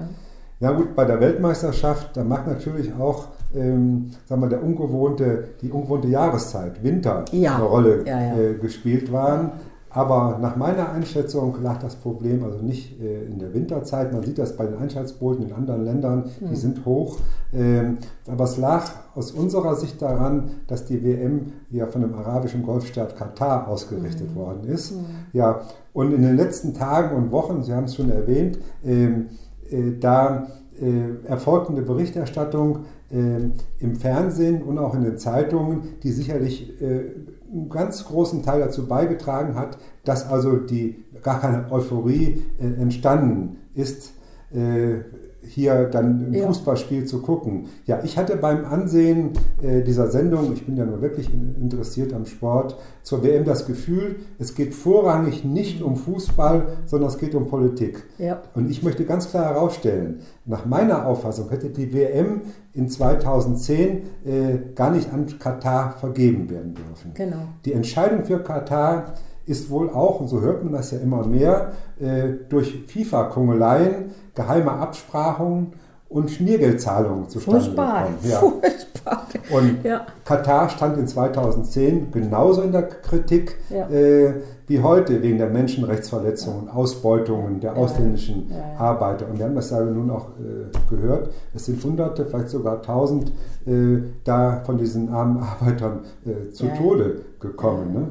Ja, 0.61 0.73
gut, 0.73 0.95
bei 0.95 1.05
der 1.05 1.21
Weltmeisterschaft, 1.21 2.17
da 2.17 2.23
mag 2.23 2.47
natürlich 2.47 2.93
auch 2.95 3.29
ähm, 3.55 4.11
sagen 4.27 4.43
wir, 4.43 4.49
der 4.49 4.63
ungewohnte, 4.63 5.49
die 5.61 5.71
ungewohnte 5.71 6.09
Jahreszeit, 6.09 6.83
Winter, 6.83 7.25
eine 7.33 7.63
Rolle 7.65 8.05
äh, 8.07 8.55
gespielt 8.55 9.13
waren. 9.13 9.53
Aber 9.93 10.39
nach 10.41 10.55
meiner 10.55 10.93
Einschätzung 10.93 11.61
lag 11.63 11.79
das 11.79 11.97
Problem 11.97 12.45
also 12.45 12.59
nicht 12.59 13.01
äh, 13.01 13.25
in 13.25 13.41
der 13.41 13.53
Winterzeit. 13.53 14.13
Man 14.13 14.23
sieht 14.23 14.39
das 14.39 14.57
bei 14.57 14.65
den 14.67 14.79
Einschaltquoten 14.79 15.47
in 15.49 15.53
anderen 15.53 15.85
Ländern, 15.85 16.31
die 16.41 16.45
mhm. 16.45 16.55
sind 16.55 16.85
hoch. 16.85 17.19
Ähm, 17.53 17.99
aber 18.29 18.45
es 18.45 18.57
lag 18.57 18.89
aus 19.17 19.33
unserer 19.33 19.75
Sicht 19.75 20.01
daran, 20.01 20.51
dass 20.69 20.87
die 20.87 21.05
WM 21.05 21.53
ja 21.71 21.87
von 21.87 22.03
dem 22.03 22.15
arabischen 22.15 22.63
Golfstaat 22.63 23.17
Katar 23.17 23.67
ausgerichtet 23.67 24.31
mhm. 24.31 24.37
worden 24.37 24.69
ist. 24.69 24.93
Mhm. 24.93 25.05
Ja, 25.33 25.63
und 25.93 26.13
in 26.13 26.23
den 26.23 26.37
letzten 26.37 26.73
Tagen 26.73 27.17
und 27.17 27.33
Wochen, 27.33 27.65
Sie 27.65 27.75
haben 27.75 27.85
es 27.85 27.97
schon 27.97 28.11
erwähnt, 28.11 28.59
ähm, 28.85 29.27
äh, 29.69 29.99
da 29.99 30.47
äh, 30.81 31.27
erfolgte 31.27 31.73
eine 31.73 31.83
Berichterstattung 31.83 32.85
ähm, 33.11 33.55
im 33.81 33.97
Fernsehen 33.97 34.63
und 34.63 34.79
auch 34.79 34.95
in 34.95 35.03
den 35.03 35.19
Zeitungen, 35.19 35.83
die 36.05 36.13
sicherlich 36.13 36.81
äh, 36.81 37.11
einen 37.53 37.69
ganz 37.69 38.05
großen 38.05 38.43
Teil 38.43 38.61
dazu 38.61 38.87
beigetragen 38.87 39.55
hat, 39.55 39.79
dass 40.05 40.29
also 40.29 40.57
die 40.57 41.05
gar 41.23 41.41
keine 41.41 41.71
Euphorie 41.71 42.43
äh, 42.59 42.81
entstanden 42.81 43.59
ist, 43.75 44.13
äh, 44.53 45.01
hier 45.47 45.85
dann 45.85 46.31
ein 46.31 46.35
ja. 46.35 46.47
Fußballspiel 46.47 47.07
zu 47.07 47.23
gucken. 47.23 47.67
Ja, 47.87 48.01
ich 48.05 48.19
hatte 48.19 48.37
beim 48.37 48.65
Ansehen 48.65 49.31
äh, 49.63 49.83
dieser 49.83 50.11
Sendung, 50.11 50.53
ich 50.53 50.67
bin 50.67 50.77
ja 50.77 50.85
nur 50.85 51.01
wirklich 51.01 51.33
interessiert 51.33 52.13
am 52.13 52.27
Sport, 52.27 52.77
zur 53.03 53.25
WM 53.25 53.45
das 53.45 53.67
Gefühl, 53.67 54.17
es 54.39 54.55
geht 54.55 54.75
vorrangig 54.75 55.45
nicht 55.45 55.83
um 55.83 55.97
Fußball, 55.97 56.67
sondern 56.87 57.09
es 57.09 57.19
geht 57.19 57.35
um 57.35 57.49
Politik. 57.49 58.05
Ja. 58.19 58.43
Und 58.55 58.71
ich 58.71 58.83
möchte 58.83 59.05
ganz 59.05 59.31
klar 59.31 59.45
herausstellen, 59.45 60.21
nach 60.45 60.67
meiner 60.67 61.07
Auffassung 61.07 61.49
hätte 61.51 61.71
die 61.71 61.93
WM 61.93 62.43
in 62.73 62.89
2010 62.89 63.89
äh, 63.89 64.59
gar 64.75 64.91
nicht 64.91 65.13
an 65.13 65.27
Katar 65.39 65.97
vergeben 65.99 66.51
werden 66.51 66.75
dürfen. 66.75 67.13
Genau. 67.15 67.49
Die 67.65 67.73
Entscheidung 67.73 68.25
für 68.25 68.39
Katar 68.41 69.15
ist 69.47 69.71
wohl 69.71 69.91
auch, 69.91 70.21
und 70.21 70.29
so 70.29 70.41
hört 70.41 70.63
man 70.65 70.73
das 70.73 70.91
ja 70.91 70.99
immer 70.99 71.27
mehr, 71.27 71.73
äh, 71.99 72.29
durch 72.49 72.85
FIFA-Kongeleien, 72.87 74.13
geheime 74.35 74.73
Absprachen 74.73 75.73
und 76.11 76.31
Schmiergeldzahlungen 76.31 77.29
zustande 77.29 77.61
Furchtbar. 77.61 78.03
gekommen. 78.03 78.19
Ja. 78.31 78.39
Furchtbar. 78.39 79.27
Und 79.51 79.85
ja. 79.85 80.07
Katar 80.25 80.69
stand 80.69 80.99
in 80.99 81.07
2010 81.07 82.11
genauso 82.11 82.63
in 82.63 82.73
der 82.73 82.83
Kritik 82.83 83.57
ja. 83.71 83.89
äh, 83.89 84.35
wie 84.67 84.81
heute 84.81 85.23
wegen 85.23 85.39
der 85.39 85.49
Menschenrechtsverletzungen. 85.49 86.69
Ausbeutungen 86.69 87.61
der 87.61 87.77
ausländischen 87.77 88.53
Arbeiter. 88.79 89.29
Und 89.29 89.39
wir 89.39 89.47
haben 89.47 89.55
das 89.55 89.71
ja 89.71 89.81
nun 89.81 90.11
auch 90.11 90.29
äh, 90.39 90.95
gehört. 90.95 91.31
Es 91.55 91.67
sind 91.67 91.83
Hunderte, 91.83 92.27
vielleicht 92.27 92.51
sogar 92.51 92.83
Tausend 92.83 93.33
äh, 93.67 93.99
da 94.25 94.63
von 94.65 94.79
diesen 94.79 95.09
armen 95.13 95.39
Arbeitern 95.39 96.01
äh, 96.25 96.51
zu 96.51 96.67
Tode 96.69 97.23
gekommen. 97.41 97.93
Ne? 97.93 98.09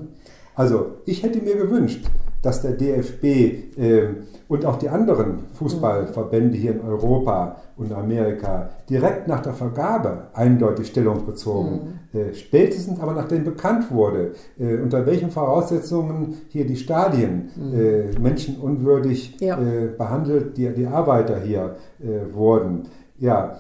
Also 0.60 0.98
ich 1.06 1.24
hätte 1.24 1.42
mir 1.42 1.56
gewünscht, 1.56 2.06
dass 2.42 2.62
der 2.62 2.74
DFB 2.74 3.24
äh, 3.24 4.10
und 4.50 4.66
auch 4.66 4.76
die 4.76 4.90
anderen 4.90 5.46
Fußballverbände 5.54 6.58
hier 6.58 6.74
in 6.74 6.82
Europa 6.82 7.56
und 7.78 7.94
Amerika 7.94 8.70
direkt 8.90 9.30
nach 9.30 9.40
der 9.40 9.54
Vergabe 9.54 10.28
eindeutig 10.34 10.88
Stellung 10.88 11.26
bezogen. 11.26 12.00
Mhm. 12.12 12.20
Äh, 12.20 12.34
spätestens 12.34 13.00
aber 13.00 13.14
nachdem 13.14 13.46
bekannt 13.46 13.90
wurde, 13.90 14.34
äh, 14.60 14.76
unter 14.80 15.06
welchen 15.06 15.32
Voraussetzungen 15.32 16.42
hier 16.50 16.68
die 16.68 16.76
Stadien 16.76 17.52
mhm. 17.56 17.80
Äh, 17.80 18.20
menschenunwürdig 18.20 19.40
ja. 19.40 19.58
Äh, 19.58 19.88
behandelt, 19.98 20.58
die, 20.58 20.68
die 20.74 20.88
Arbeiter 20.88 21.40
hier 21.40 21.78
äh, 22.02 22.34
wurden. 22.34 22.90
Ja, 23.18 23.60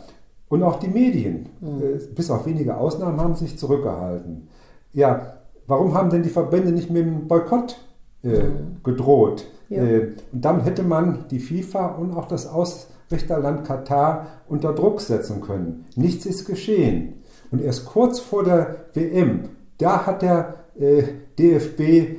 und 0.49 0.63
auch 0.63 0.79
die 0.79 0.89
Medien, 0.89 1.47
mhm. 1.61 2.13
bis 2.13 2.29
auf 2.29 2.45
wenige 2.45 2.75
Ausnahmen, 2.75 3.21
haben 3.21 3.35
sich 3.35 3.57
zurückgehalten. 3.57 4.49
Ja, 4.91 5.38
Warum 5.69 5.93
haben 5.93 6.09
denn 6.09 6.23
die 6.23 6.29
Verbände 6.29 6.71
nicht 6.71 6.89
mit 6.89 7.05
dem 7.05 7.27
Boykott 7.27 7.79
äh, 8.23 8.27
mhm. 8.27 8.77
gedroht? 8.83 9.45
Ja. 9.69 9.83
Äh, 9.83 10.13
und 10.31 10.43
dann 10.43 10.61
hätte 10.61 10.83
man 10.83 11.25
die 11.29 11.39
FIFA 11.39 11.89
und 11.89 12.13
auch 12.13 12.27
das 12.27 12.47
Ausrichterland 12.47 13.65
Katar 13.65 14.27
unter 14.47 14.73
Druck 14.73 14.99
setzen 14.99 15.41
können. 15.41 15.85
Nichts 15.95 16.25
ist 16.25 16.45
geschehen. 16.45 17.21
Und 17.51 17.61
erst 17.61 17.85
kurz 17.85 18.19
vor 18.19 18.43
der 18.43 18.87
WM, 18.93 19.49
da 19.77 20.05
hat 20.05 20.23
der 20.23 20.55
äh, 20.79 21.03
DFB 21.37 21.79
äh, 21.79 22.15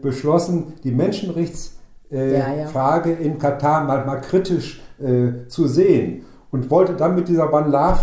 beschlossen, 0.00 0.74
die 0.84 0.92
Menschenrechtsfrage 0.92 1.80
ja, 2.10 3.16
ja. 3.16 3.20
in 3.20 3.38
Katar 3.38 3.84
mal, 3.84 4.04
mal 4.04 4.20
kritisch 4.20 4.80
äh, 4.98 5.48
zu 5.48 5.66
sehen 5.66 6.22
und 6.50 6.70
wollte 6.70 6.94
dann 6.94 7.16
mit 7.16 7.28
dieser 7.28 7.52
One 7.52 7.68
Love 7.68 7.98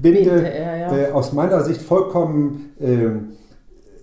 Binde, 0.00 0.42
ja, 0.42 0.76
ja. 0.76 0.96
Äh, 0.96 1.10
aus 1.12 1.32
meiner 1.32 1.62
Sicht 1.62 1.82
vollkommen 1.82 2.70
ähm, 2.80 3.34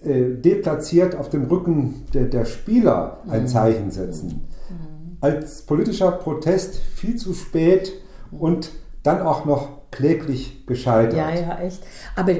äh, 0.04 0.36
deplatziert 0.36 1.16
auf 1.16 1.30
dem 1.30 1.46
Rücken 1.46 2.06
der, 2.14 2.26
der 2.26 2.46
Spieler 2.46 3.20
ein 3.28 3.44
mhm. 3.44 3.48
Zeichen 3.48 3.92
setzen. 3.92 4.48
Mhm. 4.70 5.18
Als 5.22 5.64
politischer 5.64 6.12
Protest 6.12 6.78
viel 6.78 7.16
zu 7.16 7.34
spät 7.34 7.94
und 8.32 8.72
dann 9.04 9.22
auch 9.22 9.46
noch 9.46 9.80
kläglich 9.92 10.66
gescheitert. 10.66 11.18
Ja, 11.18 11.30
ja, 11.34 11.60
echt. 11.60 11.82
Aber 12.16 12.34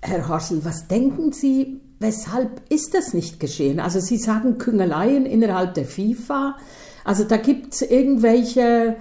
Herr 0.00 0.28
Harsel, 0.28 0.64
was 0.64 0.88
denken 0.88 1.32
Sie, 1.32 1.80
weshalb 2.00 2.62
ist 2.68 2.94
das 2.94 3.14
nicht 3.14 3.40
geschehen? 3.40 3.80
Also 3.80 4.00
Sie 4.00 4.18
sagen 4.18 4.58
Küngeleien 4.58 5.26
innerhalb 5.26 5.74
der 5.74 5.84
FIFA. 5.84 6.56
Also 7.04 7.24
da 7.24 7.36
gibt 7.36 7.74
es 7.74 7.82
irgendwelche 7.82 8.96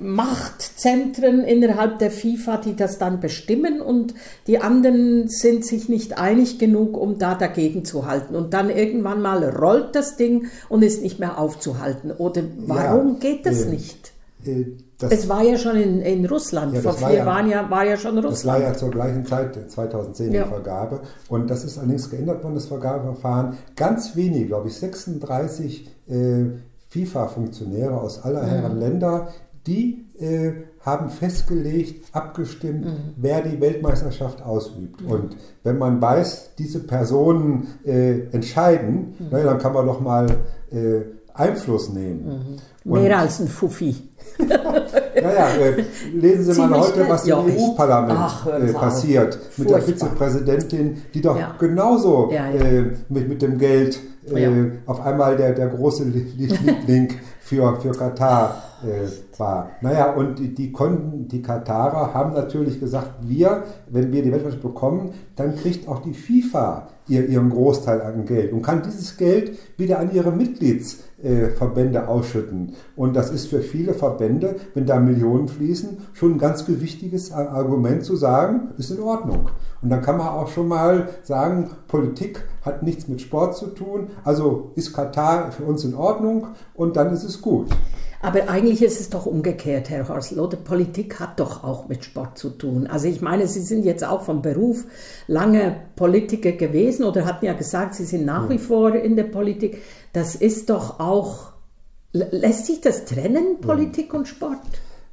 Machtzentren 0.00 1.44
innerhalb 1.44 1.98
der 1.98 2.10
FIFA, 2.10 2.58
die 2.58 2.76
das 2.76 2.98
dann 2.98 3.20
bestimmen 3.20 3.80
und 3.80 4.14
die 4.46 4.58
anderen 4.58 5.28
sind 5.28 5.64
sich 5.64 5.88
nicht 5.88 6.18
einig 6.18 6.58
genug, 6.58 6.96
um 6.96 7.18
da 7.18 7.34
dagegen 7.34 7.84
zu 7.84 8.06
halten. 8.06 8.34
Und 8.34 8.54
dann 8.54 8.70
irgendwann 8.70 9.22
mal 9.22 9.44
rollt 9.44 9.94
das 9.94 10.16
Ding 10.16 10.46
und 10.68 10.82
ist 10.82 11.02
nicht 11.02 11.18
mehr 11.18 11.38
aufzuhalten. 11.38 12.10
Oder 12.10 12.42
warum 12.66 13.14
ja, 13.14 13.18
geht 13.20 13.46
das 13.46 13.62
äh, 13.62 13.70
nicht? 13.70 14.12
Äh, 14.44 14.64
das, 14.98 15.12
es 15.12 15.28
war 15.28 15.42
ja 15.42 15.56
schon 15.58 15.76
in, 15.76 16.00
in 16.00 16.26
Russland, 16.26 16.74
ja, 16.74 16.80
vor 16.80 16.92
vier 16.92 17.10
ja, 17.10 17.24
Jahren 17.24 17.50
ja, 17.50 17.68
war 17.68 17.84
ja 17.84 17.96
schon 17.96 18.14
Russland. 18.18 18.32
Das 18.34 18.46
war 18.46 18.60
ja 18.60 18.72
zur 18.72 18.90
gleichen 18.90 19.26
Zeit, 19.26 19.70
2010, 19.70 20.32
ja. 20.32 20.44
die 20.44 20.48
Vergabe. 20.48 21.00
Und 21.28 21.50
das 21.50 21.64
ist 21.64 21.78
allerdings 21.78 22.08
geändert 22.08 22.44
worden, 22.44 22.54
das 22.54 22.66
Vergabeverfahren. 22.66 23.56
Ganz 23.74 24.14
wenig, 24.14 24.46
glaube 24.46 24.68
ich, 24.68 24.74
36 24.74 25.88
äh, 26.08 26.44
FIFA-Funktionäre 26.92 27.98
aus 27.98 28.22
aller 28.22 28.44
Herren 28.44 28.78
Länder, 28.78 29.28
die 29.66 30.04
äh, 30.18 30.52
haben 30.80 31.10
festgelegt, 31.10 32.04
abgestimmt, 32.12 32.84
mhm. 32.84 33.14
wer 33.16 33.40
die 33.40 33.60
Weltmeisterschaft 33.60 34.42
ausübt. 34.42 35.00
Mhm. 35.00 35.10
Und 35.10 35.36
wenn 35.62 35.78
man 35.78 36.02
weiß, 36.02 36.50
diese 36.58 36.80
Personen 36.80 37.68
äh, 37.84 38.26
entscheiden, 38.32 39.14
mhm. 39.18 39.26
na, 39.30 39.42
dann 39.42 39.58
kann 39.58 39.72
man 39.72 39.86
doch 39.86 40.00
mal 40.00 40.26
äh, 40.70 41.02
Einfluss 41.34 41.88
nehmen. 41.88 42.60
Mhm. 42.84 42.92
Mehr 42.92 43.18
als 43.18 43.40
ein 43.40 43.48
Fuffi. 43.48 44.08
naja, 44.38 45.48
äh, 45.54 45.84
lesen 46.12 46.52
Sie 46.52 46.60
mal 46.60 46.80
heute, 46.80 47.08
was 47.08 47.26
ja, 47.26 47.40
im 47.40 47.56
EU-Parlament 47.56 48.30
äh, 48.46 48.72
passiert 48.72 49.38
mit 49.56 49.70
der 49.70 49.80
Vizepräsidentin, 49.80 51.02
die 51.14 51.20
doch 51.20 51.38
ja. 51.38 51.54
genauso 51.58 52.30
ja, 52.32 52.50
äh, 52.50 52.92
mit, 53.08 53.28
mit 53.28 53.40
dem 53.40 53.56
Geld 53.58 54.00
äh, 54.30 54.48
auf 54.86 55.00
einmal 55.00 55.36
der, 55.36 55.52
der 55.52 55.68
große 55.68 56.04
Liebling 56.04 57.14
für, 57.40 57.80
für 57.80 57.92
Katar 57.92 58.71
äh, 58.84 59.38
war. 59.38 59.70
Naja, 59.80 60.12
und 60.12 60.38
die, 60.38 60.54
die, 60.54 60.72
konnten, 60.72 61.28
die 61.28 61.42
Katarer 61.42 62.14
haben 62.14 62.34
natürlich 62.34 62.80
gesagt, 62.80 63.10
wir, 63.22 63.64
wenn 63.88 64.12
wir 64.12 64.22
die 64.22 64.30
Weltmeisterschaft 64.32 64.62
bekommen, 64.62 65.14
dann 65.36 65.56
kriegt 65.56 65.88
auch 65.88 66.00
die 66.00 66.14
FIFA 66.14 66.88
ihr, 67.08 67.28
ihren 67.28 67.50
Großteil 67.50 68.00
an 68.00 68.24
Geld 68.24 68.52
und 68.52 68.62
kann 68.62 68.82
dieses 68.82 69.16
Geld 69.16 69.58
wieder 69.76 69.98
an 69.98 70.12
ihre 70.12 70.30
Mitgliedsverbände 70.30 71.98
äh, 71.98 72.02
ausschütten. 72.02 72.74
Und 72.96 73.16
das 73.16 73.30
ist 73.30 73.48
für 73.48 73.60
viele 73.60 73.94
Verbände, 73.94 74.56
wenn 74.74 74.86
da 74.86 75.00
Millionen 75.00 75.48
fließen, 75.48 75.98
schon 76.12 76.32
ein 76.32 76.38
ganz 76.38 76.64
gewichtiges 76.64 77.32
Argument 77.32 78.04
zu 78.04 78.16
sagen, 78.16 78.68
ist 78.78 78.90
in 78.90 79.00
Ordnung. 79.00 79.50
Und 79.82 79.90
dann 79.90 80.02
kann 80.02 80.16
man 80.16 80.28
auch 80.28 80.48
schon 80.48 80.68
mal 80.68 81.08
sagen, 81.22 81.70
Politik 81.88 82.44
hat 82.62 82.82
nichts 82.82 83.08
mit 83.08 83.20
Sport 83.20 83.56
zu 83.56 83.66
tun, 83.68 84.08
also 84.24 84.70
ist 84.76 84.92
Katar 84.92 85.50
für 85.50 85.64
uns 85.64 85.84
in 85.84 85.94
Ordnung 85.94 86.48
und 86.74 86.96
dann 86.96 87.12
ist 87.12 87.24
es 87.24 87.40
gut. 87.42 87.68
Aber 88.22 88.48
eigentlich 88.48 88.82
ist 88.82 89.00
es 89.00 89.10
doch 89.10 89.26
umgekehrt, 89.26 89.90
Herr 89.90 90.08
Horsel, 90.08 90.38
oder? 90.38 90.56
Politik 90.56 91.18
hat 91.18 91.40
doch 91.40 91.64
auch 91.64 91.88
mit 91.88 92.04
Sport 92.04 92.38
zu 92.38 92.50
tun. 92.50 92.86
Also 92.86 93.08
ich 93.08 93.20
meine, 93.20 93.48
Sie 93.48 93.60
sind 93.60 93.84
jetzt 93.84 94.04
auch 94.04 94.22
vom 94.22 94.42
Beruf 94.42 94.84
lange 95.26 95.74
Politiker 95.96 96.52
gewesen 96.52 97.04
oder 97.04 97.24
hatten 97.24 97.46
ja 97.46 97.52
gesagt, 97.52 97.96
Sie 97.96 98.04
sind 98.04 98.24
nach 98.24 98.48
wie 98.48 98.58
vor 98.58 98.94
in 98.94 99.16
der 99.16 99.24
Politik. 99.24 99.82
Das 100.12 100.36
ist 100.36 100.70
doch 100.70 101.00
auch, 101.00 101.52
lässt 102.12 102.66
sich 102.66 102.80
das 102.80 103.06
trennen, 103.06 103.60
Politik 103.60 104.14
und 104.14 104.28
Sport? 104.28 104.60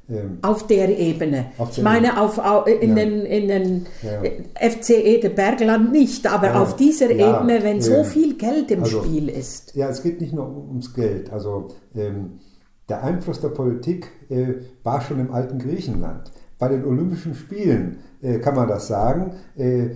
Ähm, 0.08 0.38
auf 0.42 0.68
der 0.68 0.96
Ebene. 0.96 1.46
Auf 1.58 1.76
ich 1.76 1.82
meine, 1.82 2.20
auf, 2.20 2.40
in, 2.66 2.90
ja. 2.90 2.94
den, 2.94 3.26
in 3.26 3.48
den 3.48 3.86
ja. 4.02 4.22
FCE 4.70 5.18
der 5.20 5.30
Bergland 5.30 5.90
nicht, 5.90 6.26
aber 6.26 6.48
ja. 6.48 6.62
auf 6.62 6.76
dieser 6.76 7.10
Ebene, 7.10 7.62
wenn 7.62 7.80
so 7.80 8.04
viel 8.04 8.36
Geld 8.36 8.70
im 8.70 8.84
also, 8.84 9.02
Spiel 9.02 9.28
ist. 9.28 9.74
Ja, 9.74 9.88
es 9.88 10.02
geht 10.02 10.20
nicht 10.20 10.32
nur 10.32 10.46
ums 10.46 10.94
Geld. 10.94 11.32
Also 11.32 11.70
ähm, 11.96 12.40
der 12.90 13.02
Einfluss 13.02 13.40
der 13.40 13.48
Politik 13.48 14.10
äh, 14.28 14.54
war 14.82 15.00
schon 15.00 15.20
im 15.20 15.32
alten 15.32 15.58
Griechenland. 15.58 16.30
Bei 16.58 16.68
den 16.68 16.84
Olympischen 16.84 17.34
Spielen 17.34 17.98
äh, 18.20 18.38
kann 18.38 18.54
man 18.54 18.68
das 18.68 18.88
sagen, 18.88 19.32
äh, 19.56 19.90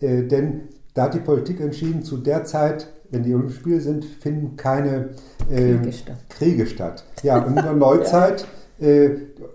äh 0.00 0.26
denn 0.26 0.68
da 0.94 1.04
hat 1.04 1.14
die 1.14 1.20
Politik 1.20 1.60
entschieden, 1.60 2.02
zu 2.02 2.18
der 2.18 2.44
Zeit, 2.44 2.88
wenn 3.10 3.22
die 3.22 3.34
Olympischen 3.34 3.60
Spiele 3.60 3.80
sind, 3.80 4.04
finden 4.04 4.56
keine 4.56 5.10
ähm, 5.50 5.82
Kriege 5.82 5.92
statt. 5.92 6.16
Kriege 6.28 6.66
statt. 6.66 7.04
Ja, 7.22 7.38
und 7.38 7.56
in 7.56 7.64
der 7.64 7.72
Neuzeit. 7.72 8.46
Äh, 8.80 9.10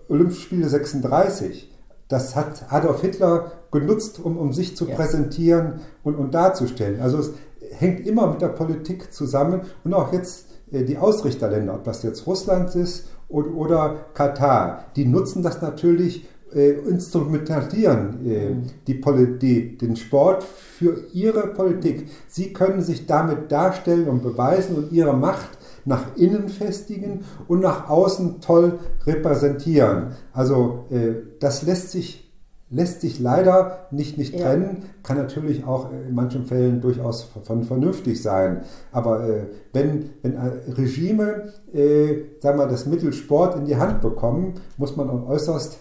Olympische 0.07 0.41
Spiele 0.41 0.69
36, 0.69 1.73
das 2.07 2.35
hat 2.35 2.71
Adolf 2.71 3.01
Hitler 3.01 3.53
genutzt, 3.71 4.19
um, 4.23 4.37
um 4.37 4.53
sich 4.53 4.77
zu 4.77 4.87
ja. 4.87 4.93
präsentieren 4.93 5.79
und, 6.03 6.13
und 6.13 6.35
darzustellen. 6.35 7.01
Also 7.01 7.17
es 7.17 7.31
hängt 7.71 8.05
immer 8.05 8.27
mit 8.27 8.41
der 8.41 8.49
Politik 8.49 9.11
zusammen 9.11 9.61
und 9.83 9.95
auch 9.95 10.13
jetzt 10.13 10.45
äh, 10.51 10.54
die 10.83 10.97
Ausrichterländer, 10.97 11.73
ob 11.73 11.83
das 11.83 12.03
jetzt 12.03 12.25
Russland 12.27 12.75
ist 12.75 13.07
oder, 13.29 13.53
oder 13.55 13.95
Katar, 14.13 14.85
die 14.95 15.05
nutzen 15.05 15.43
das 15.43 15.61
natürlich, 15.61 16.25
äh, 16.53 16.71
instrumentalisieren 16.87 18.25
äh, 18.25 18.49
mhm. 18.49 18.63
die, 18.87 19.01
die, 19.39 19.77
den 19.77 19.95
Sport 19.95 20.43
für 20.43 21.03
ihre 21.11 21.47
Politik. 21.47 22.07
Sie 22.27 22.53
können 22.53 22.81
sich 22.81 23.07
damit 23.07 23.51
darstellen 23.51 24.07
und 24.07 24.23
beweisen 24.23 24.75
und 24.75 24.91
ihre 24.91 25.15
Macht 25.15 25.57
nach 25.83 26.15
innen 26.15 26.49
festigen 26.49 27.25
und 27.47 27.61
nach 27.61 27.89
außen 27.89 28.41
toll 28.41 28.79
repräsentieren. 29.05 30.15
Also 30.33 30.85
äh, 30.91 31.13
das 31.39 31.63
lässt 31.63 31.91
sich 31.91 32.24
lässt 32.69 33.01
sich 33.01 33.19
leider 33.19 33.87
nicht, 33.91 34.17
nicht 34.17 34.33
ja. 34.33 34.45
trennen, 34.45 34.83
kann 35.03 35.17
natürlich 35.17 35.65
auch 35.65 35.91
in 35.91 36.15
manchen 36.15 36.45
Fällen 36.45 36.81
durchaus 36.81 37.23
von 37.23 37.63
vernünftig 37.63 38.21
sein. 38.21 38.63
Aber 38.91 39.27
äh, 39.27 39.43
wenn, 39.71 40.09
wenn 40.23 40.35
Regime, 40.67 41.53
äh, 41.73 42.39
sagen 42.39 42.57
wir, 42.57 42.67
das 42.67 42.85
Mittel 42.85 43.13
Sport 43.13 43.55
in 43.55 43.65
die 43.65 43.77
Hand 43.77 44.01
bekommen, 44.01 44.55
muss 44.77 44.95
man 44.95 45.09
auch 45.09 45.27
äußerst 45.29 45.77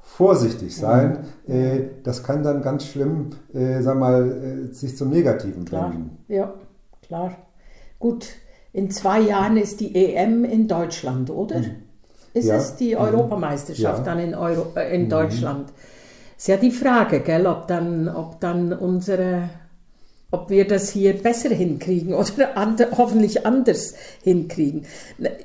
vorsichtig 0.00 0.76
sein. 0.76 1.26
Mhm. 1.46 1.54
Äh, 1.54 1.80
das 2.02 2.22
kann 2.22 2.42
dann 2.42 2.60
ganz 2.60 2.84
schlimm, 2.84 3.30
äh, 3.54 3.80
sagen 3.82 4.00
wir 4.00 4.08
mal, 4.08 4.68
äh, 4.70 4.74
sich 4.74 4.96
zum 4.96 5.10
Negativen 5.10 5.70
wenden. 5.70 6.18
Ja, 6.28 6.54
klar. 7.02 7.36
Gut, 7.98 8.28
in 8.72 8.90
zwei 8.90 9.20
Jahren 9.20 9.56
ist 9.56 9.80
die 9.80 9.94
EM 9.94 10.44
in 10.44 10.68
Deutschland, 10.68 11.30
oder? 11.30 11.60
Mhm. 11.60 11.70
Ist 12.34 12.46
ja. 12.46 12.56
es 12.56 12.76
die 12.76 12.94
mhm. 12.94 13.00
Europameisterschaft 13.00 13.98
ja. 13.98 14.04
dann 14.04 14.18
in, 14.18 14.34
Euro, 14.34 14.66
äh, 14.76 14.94
in 14.94 15.04
mhm. 15.04 15.08
Deutschland? 15.08 15.72
Ist 16.38 16.46
ja 16.46 16.56
die 16.56 16.70
Frage, 16.70 17.18
gell, 17.18 17.48
ob 17.48 17.66
dann, 17.66 18.08
ob 18.08 18.38
dann 18.38 18.72
unsere, 18.72 19.50
ob 20.30 20.50
wir 20.50 20.68
das 20.68 20.88
hier 20.88 21.14
besser 21.14 21.48
hinkriegen 21.48 22.14
oder 22.14 22.56
andre, 22.56 22.86
hoffentlich 22.96 23.44
anders 23.44 23.94
hinkriegen. 24.22 24.84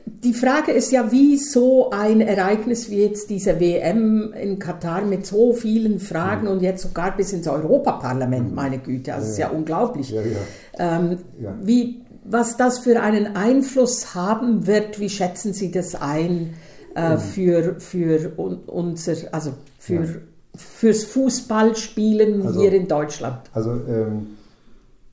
Die 0.05 0.35
Frage 0.35 0.71
ist 0.71 0.91
ja, 0.91 1.11
wie 1.11 1.37
so 1.37 1.89
ein 1.89 2.21
Ereignis 2.21 2.91
wie 2.91 3.01
jetzt 3.01 3.31
diese 3.31 3.59
WM 3.59 4.33
in 4.39 4.59
Katar 4.59 5.03
mit 5.03 5.25
so 5.25 5.53
vielen 5.53 5.99
Fragen 5.99 6.45
mhm. 6.45 6.51
und 6.53 6.61
jetzt 6.61 6.83
sogar 6.83 7.17
bis 7.17 7.33
ins 7.33 7.47
Europaparlament, 7.47 8.49
mhm. 8.49 8.55
meine 8.55 8.77
Güte, 8.77 9.15
also 9.15 9.25
ja, 9.25 9.31
ist 9.31 9.39
ja, 9.39 9.49
unglaublich. 9.49 10.11
Ja, 10.11 10.21
ja. 10.21 10.99
Ähm, 10.99 11.17
wie, 11.63 12.03
was 12.23 12.55
das 12.55 12.77
für 12.77 13.01
einen 13.01 13.35
Einfluss 13.35 14.13
haben 14.13 14.67
wird, 14.67 14.99
wie 14.99 15.09
schätzen 15.09 15.53
Sie 15.53 15.71
das 15.71 15.95
ein 15.95 16.53
äh, 16.95 17.15
mhm. 17.15 17.19
für, 17.19 17.79
für 17.79 18.33
unser, 18.37 19.15
also 19.31 19.53
für 19.79 20.21
fürs 20.55 21.03
Fußballspielen 21.05 22.45
also, 22.45 22.59
hier 22.59 22.73
in 22.73 22.87
Deutschland? 22.87 23.49
Also 23.53 23.71
ähm, 23.71 24.37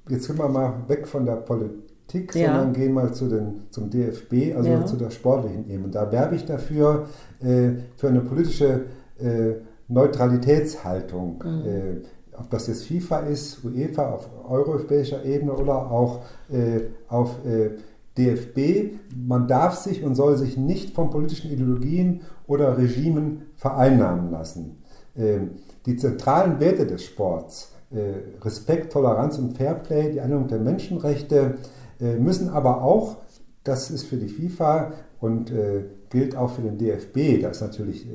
jetzt 0.09 0.27
gehen 0.27 0.39
wir 0.39 0.49
mal 0.49 0.75
weg 0.89 1.07
von 1.07 1.25
der 1.25 1.37
Politik, 1.37 2.35
ja. 2.35 2.49
sondern 2.49 2.73
gehen 2.73 2.93
mal 2.93 3.13
zu 3.13 3.29
den, 3.29 3.63
zum 3.71 3.91
DFB, 3.91 4.57
also 4.57 4.69
ja. 4.69 4.85
zu 4.85 4.97
der 4.97 5.11
sportlichen 5.11 5.69
Ebene. 5.71 5.89
Da 5.89 6.11
werbe 6.13 6.37
ich 6.37 6.45
dafür 6.45 7.07
äh, 7.41 7.71
für 7.97 8.09
eine 8.09 8.21
politische 8.21 8.87
äh, 9.19 9.55
Neutralitätshaltung. 9.89 11.43
Mhm. 11.45 11.67
Äh, 11.67 12.39
ob 12.39 12.49
das 12.51 12.67
jetzt 12.69 12.85
FIFA 12.85 13.21
ist, 13.21 13.65
UEFA 13.65 14.13
auf 14.13 14.29
europäischer 14.49 15.25
Ebene 15.25 15.53
oder 15.53 15.91
auch 15.91 16.23
äh, 16.51 16.81
auf 17.09 17.45
äh, 17.45 17.71
DFB, 18.17 18.95
man 19.15 19.47
darf 19.47 19.77
sich 19.77 20.03
und 20.03 20.15
soll 20.15 20.37
sich 20.37 20.57
nicht 20.57 20.95
von 20.95 21.11
politischen 21.11 21.51
Ideologien 21.51 22.23
oder 22.47 22.77
Regimen 22.77 23.43
vereinnahmen 23.55 24.31
lassen. 24.31 24.83
Ähm, 25.17 25.53
die 25.87 25.97
zentralen 25.97 26.61
Werte 26.61 26.87
des 26.87 27.05
Sports, 27.05 27.73
äh, 27.91 28.43
Respekt, 28.45 28.93
Toleranz 28.93 29.39
und 29.39 29.57
Fairplay, 29.57 30.13
die 30.13 30.21
Einhaltung 30.21 30.49
der 30.49 30.61
Menschenrechte, 30.61 31.55
äh, 32.01 32.17
müssen 32.17 32.49
aber 32.49 32.83
auch, 32.83 33.17
das 33.65 33.91
ist 33.91 34.05
für 34.05 34.17
die 34.17 34.29
FIFA 34.29 34.93
und 35.21 35.51
äh, 35.51 35.85
gilt 36.09 36.37
auch 36.37 36.51
für 36.51 36.63
den 36.63 36.79
DFB, 36.79 37.43
da 37.43 37.51
ist 37.51 37.61
natürlich 37.61 38.07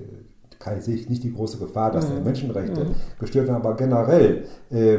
sehe 0.79 0.95
ich 0.95 1.09
nicht 1.09 1.23
die 1.23 1.33
große 1.33 1.57
Gefahr, 1.57 1.91
dass 1.91 2.09
mhm. 2.09 2.23
Menschenrechte 2.23 2.85
mhm. 2.85 2.95
gestört 3.19 3.47
werden, 3.47 3.57
aber 3.57 3.75
generell, 3.75 4.45
äh, 4.71 4.97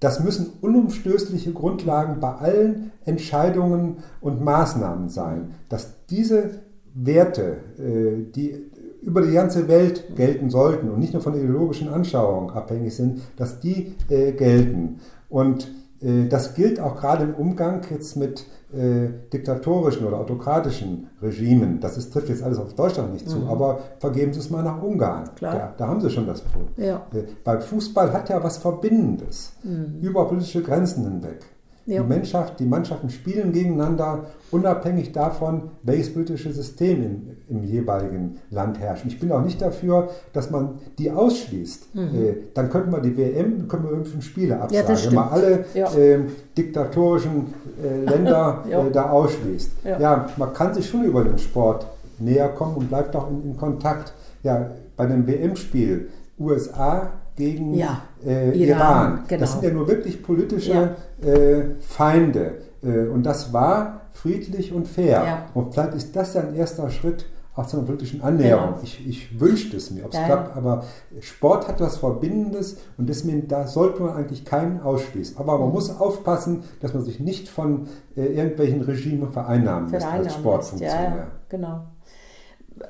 das 0.00 0.22
müssen 0.22 0.52
unumstößliche 0.60 1.52
Grundlagen 1.52 2.20
bei 2.20 2.34
allen 2.34 2.92
Entscheidungen 3.04 3.98
und 4.20 4.44
Maßnahmen 4.44 5.08
sein, 5.08 5.54
dass 5.68 6.06
diese 6.10 6.60
Werte, 6.94 7.56
äh, 7.78 8.30
die 8.34 8.70
über 9.06 9.22
die 9.22 9.32
ganze 9.32 9.68
Welt 9.68 10.16
gelten 10.16 10.50
sollten 10.50 10.90
und 10.90 10.98
nicht 10.98 11.12
nur 11.12 11.22
von 11.22 11.34
ideologischen 11.34 11.88
Anschauungen 11.88 12.50
abhängig 12.50 12.94
sind, 12.94 13.22
dass 13.36 13.60
die 13.60 13.94
äh, 14.10 14.32
gelten. 14.32 15.00
Und 15.28 15.68
äh, 16.02 16.26
das 16.28 16.54
gilt 16.54 16.80
auch 16.80 16.96
gerade 16.96 17.24
im 17.24 17.34
Umgang 17.34 17.82
jetzt 17.88 18.16
mit 18.16 18.44
äh, 18.72 19.08
diktatorischen 19.32 20.06
oder 20.06 20.18
autokratischen 20.18 21.08
Regimen. 21.22 21.78
Das 21.80 21.96
ist, 21.96 22.12
trifft 22.12 22.28
jetzt 22.28 22.42
alles 22.42 22.58
auf 22.58 22.74
Deutschland 22.74 23.12
nicht 23.12 23.28
zu, 23.28 23.38
mhm. 23.38 23.48
aber 23.48 23.78
vergeben 24.00 24.32
Sie 24.32 24.40
es 24.40 24.50
mal 24.50 24.64
nach 24.64 24.82
Ungarn. 24.82 25.30
Da, 25.40 25.72
da, 25.76 25.86
haben 25.86 26.00
Sie 26.00 26.10
schon 26.10 26.26
das 26.26 26.40
Problem. 26.40 26.68
Ja. 26.76 27.06
Äh, 27.14 27.22
beim 27.44 27.60
Fußball 27.60 28.12
hat 28.12 28.28
ja 28.28 28.42
was 28.42 28.58
Verbindendes, 28.58 29.52
mhm. 29.62 30.00
über 30.02 30.26
politische 30.26 30.62
Grenzen 30.62 31.04
hinweg. 31.04 31.44
Ja. 31.86 32.02
Die, 32.02 32.08
Mannschaft, 32.08 32.58
die 32.58 32.66
Mannschaften 32.66 33.10
spielen 33.10 33.52
gegeneinander, 33.52 34.26
unabhängig 34.50 35.12
davon, 35.12 35.70
welches 35.82 36.12
politische 36.12 36.52
System 36.52 37.02
im, 37.02 37.36
im, 37.48 37.64
jeweiligen 37.64 38.38
Land 38.50 38.80
herrscht. 38.80 39.04
Ich 39.06 39.20
bin 39.20 39.30
auch 39.30 39.42
nicht 39.42 39.62
dafür, 39.62 40.10
dass 40.32 40.50
man 40.50 40.78
die 40.98 41.10
ausschließt. 41.10 41.94
Mhm. 41.94 42.02
Äh, 42.02 42.34
dann 42.54 42.70
könnten 42.70 42.90
wir 42.90 43.00
die 43.00 43.16
WM, 43.16 43.68
können 43.68 43.84
wir 43.84 43.90
irgendwelche 43.90 44.22
Spiele 44.22 44.60
absagen, 44.60 44.96
ja, 44.96 45.06
wenn 45.06 45.14
man 45.14 45.28
alle 45.28 45.64
ja. 45.74 45.94
äh, 45.94 46.20
diktatorischen 46.58 47.54
äh, 47.82 48.04
Länder 48.04 48.64
äh, 48.68 48.90
da 48.90 49.10
ausschließt. 49.10 49.70
Ja. 49.84 50.28
man 50.36 50.52
kann 50.52 50.74
sich 50.74 50.88
schon 50.88 51.04
über 51.04 51.22
den 51.22 51.38
Sport 51.38 51.86
näher 52.18 52.48
kommen 52.48 52.76
und 52.76 52.88
bleibt 52.88 53.14
auch 53.14 53.30
in, 53.30 53.44
in 53.44 53.56
Kontakt. 53.56 54.12
Ja, 54.42 54.70
bei 54.96 55.06
dem 55.06 55.26
WM-Spiel 55.26 56.08
USA 56.38 57.10
gegen 57.36 57.74
ja, 57.74 58.02
äh, 58.24 58.50
Iran. 58.58 58.78
Iran. 58.78 59.24
Genau. 59.28 59.40
Das 59.40 59.52
sind 59.52 59.64
ja 59.64 59.70
nur 59.70 59.86
wirklich 59.86 60.22
politische 60.22 60.96
ja. 61.22 61.28
äh, 61.28 61.76
Feinde. 61.80 62.62
Äh, 62.82 63.08
und 63.08 63.24
das 63.24 63.52
war 63.52 64.00
friedlich 64.12 64.72
und 64.72 64.88
fair. 64.88 65.22
Ja. 65.24 65.46
Und 65.54 65.74
vielleicht 65.74 65.94
ist 65.94 66.16
das 66.16 66.34
ja 66.34 66.42
ein 66.42 66.54
erster 66.54 66.90
Schritt 66.90 67.26
auch 67.56 67.66
zu 67.66 67.78
einer 67.78 67.86
politischen 67.86 68.22
Annäherung. 68.22 68.66
Genau. 68.66 68.80
Ich, 68.82 69.06
ich 69.06 69.40
wünschte 69.40 69.78
es 69.78 69.90
mir, 69.90 70.04
ob 70.04 70.12
es 70.12 70.22
klappt, 70.22 70.56
aber 70.56 70.84
Sport 71.20 71.68
hat 71.68 71.80
was 71.80 71.96
Verbindendes 71.96 72.76
und 72.98 73.08
deswegen 73.08 73.48
da 73.48 73.66
sollte 73.66 74.02
man 74.02 74.14
eigentlich 74.14 74.44
keinen 74.44 74.80
ausschließen. 74.80 75.38
Aber 75.38 75.58
man 75.58 75.68
mhm. 75.68 75.74
muss 75.74 75.98
aufpassen, 75.98 76.64
dass 76.80 76.92
man 76.92 77.02
sich 77.02 77.18
nicht 77.18 77.48
von 77.48 77.88
äh, 78.14 78.26
irgendwelchen 78.26 78.82
Regimen 78.82 79.32
vereinnahmen 79.32 79.90
lässt 79.90 80.06
als 80.06 80.34
Sportfunktionär. 80.34 81.16
Ja, 81.16 81.26
genau. 81.48 81.86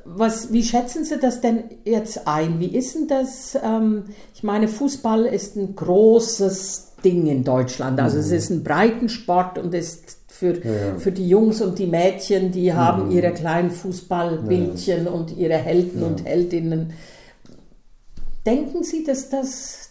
Was, 0.04 0.52
wie 0.52 0.64
schätzen 0.64 1.04
Sie 1.04 1.18
das 1.18 1.40
denn 1.40 1.64
jetzt 1.84 2.26
ein? 2.26 2.58
Wie 2.58 2.74
ist 2.74 2.94
denn 2.94 3.08
das? 3.08 3.56
Ähm, 3.62 4.04
ich 4.34 4.42
meine, 4.42 4.68
Fußball 4.68 5.26
ist 5.26 5.56
ein 5.56 5.76
großes 5.76 6.94
Ding 7.04 7.26
in 7.26 7.44
Deutschland. 7.44 8.00
Also 8.00 8.16
mhm. 8.16 8.22
es 8.22 8.30
ist 8.30 8.50
ein 8.50 8.64
Breitensport 8.64 9.58
und 9.58 9.74
ist 9.74 10.18
für, 10.26 10.58
ja, 10.64 10.72
ja. 10.72 10.98
für 10.98 11.12
die 11.12 11.28
Jungs 11.28 11.62
und 11.62 11.78
die 11.78 11.86
Mädchen, 11.86 12.52
die 12.52 12.70
mhm. 12.70 12.76
haben 12.76 13.10
ihre 13.10 13.32
kleinen 13.32 13.70
Fußballbildchen 13.70 15.04
ja, 15.04 15.10
und 15.10 15.36
ihre 15.36 15.56
Helden 15.56 16.02
und 16.02 16.24
Heldinnen. 16.24 16.92
Denken 18.44 18.82
Sie, 18.84 19.04
dass 19.04 19.28
das, 19.28 19.90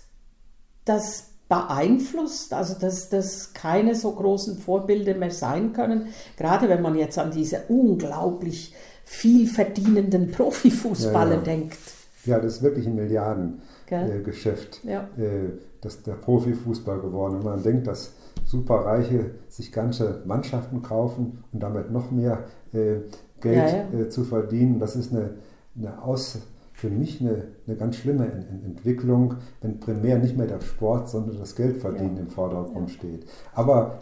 das 0.85 1.25
beeinflusst, 1.47 2.53
also 2.53 2.75
dass 2.79 3.09
das 3.09 3.53
keine 3.53 3.95
so 3.95 4.11
großen 4.11 4.57
Vorbilder 4.57 5.13
mehr 5.13 5.31
sein 5.31 5.73
können, 5.73 6.07
gerade 6.37 6.69
wenn 6.69 6.81
man 6.81 6.95
jetzt 6.95 7.19
an 7.19 7.31
diese 7.31 7.63
unglaublich 7.67 8.73
viel 9.05 9.47
verdienenden 9.47 10.31
Profifußballer 10.31 11.31
ja, 11.31 11.37
ja. 11.37 11.43
denkt. 11.43 11.77
Ja, 12.25 12.39
das 12.39 12.57
ist 12.57 12.63
wirklich 12.63 12.87
ein 12.87 12.95
Milliardengeschäft, 12.95 14.81
äh, 14.83 14.91
ja. 14.91 15.09
äh, 15.17 15.51
das 15.81 16.01
der 16.01 16.13
Profifußball 16.13 16.99
geworden. 16.99 17.37
Wenn 17.37 17.45
man 17.45 17.63
denkt, 17.63 17.87
dass 17.87 18.13
Superreiche 18.45 19.31
sich 19.47 19.71
ganze 19.71 20.23
Mannschaften 20.25 20.81
kaufen 20.81 21.43
und 21.53 21.61
damit 21.61 21.91
noch 21.91 22.11
mehr 22.11 22.45
äh, 22.73 22.97
Geld 23.41 23.93
äh, 23.93 24.09
zu 24.09 24.23
verdienen, 24.23 24.79
das 24.79 24.95
ist 24.95 25.11
eine, 25.11 25.35
eine 25.77 26.01
Aus, 26.01 26.39
für 26.73 26.89
mich 26.89 27.21
eine, 27.21 27.45
eine 27.67 27.77
ganz 27.77 27.97
schlimme 27.97 28.25
Entwicklung, 28.65 29.35
wenn 29.61 29.79
primär 29.79 30.17
nicht 30.17 30.35
mehr 30.35 30.47
der 30.47 30.61
Sport, 30.61 31.09
sondern 31.09 31.37
das 31.37 31.55
Geldverdienen 31.55 32.17
im 32.17 32.27
Vordergrund 32.27 32.89
steht. 32.89 33.25
Aber 33.53 33.99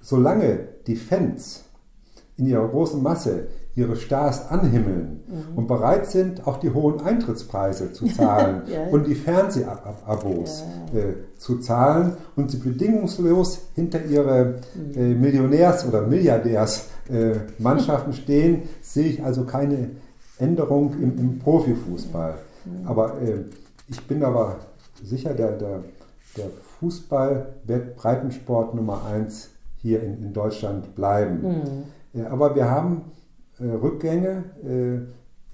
solange 0.00 0.60
die 0.86 0.96
Fans 0.96 1.64
in 2.36 2.46
ihrer 2.46 2.68
großen 2.68 3.02
Masse 3.02 3.48
ihre 3.80 3.96
Stars 3.96 4.48
anhimmeln 4.50 5.22
mhm. 5.26 5.56
und 5.56 5.66
bereit 5.66 6.06
sind, 6.06 6.46
auch 6.46 6.58
die 6.58 6.70
hohen 6.70 7.00
Eintrittspreise 7.00 7.92
zu 7.92 8.06
zahlen 8.06 8.62
ja. 8.72 8.84
und 8.90 9.06
die 9.06 9.14
Fernsehabos 9.14 10.64
ja. 10.92 10.98
äh, 10.98 11.14
zu 11.38 11.58
zahlen 11.58 12.16
und 12.36 12.50
sie 12.50 12.58
bedingungslos 12.58 13.68
hinter 13.74 14.04
ihre 14.04 14.56
mhm. 14.74 14.92
äh, 14.94 15.14
Millionärs- 15.14 15.88
oder 15.88 16.02
Milliardärsmannschaften 16.02 18.12
äh, 18.12 18.16
stehen, 18.16 18.64
sehe 18.82 19.06
ich 19.06 19.24
also 19.24 19.44
keine 19.44 19.92
Änderung 20.38 20.92
im, 21.00 21.18
im 21.18 21.38
Profifußball. 21.38 22.34
Mhm. 22.64 22.86
Aber 22.86 23.20
äh, 23.22 23.44
ich 23.88 24.06
bin 24.06 24.22
aber 24.22 24.58
sicher, 25.02 25.32
der, 25.34 25.52
der, 25.52 25.82
der 26.36 26.50
Fußball 26.78 27.54
wird 27.64 27.96
Breitensport 27.96 28.74
Nummer 28.74 29.06
eins 29.06 29.48
hier 29.78 30.02
in, 30.02 30.22
in 30.22 30.32
Deutschland 30.32 30.94
bleiben. 30.94 31.42
Mhm. 31.42 31.84
Ja, 32.12 32.30
aber 32.30 32.54
wir 32.54 32.70
haben 32.70 32.98
äh, 32.98 33.19
Rückgänge 33.64 34.44
äh, 34.64 35.00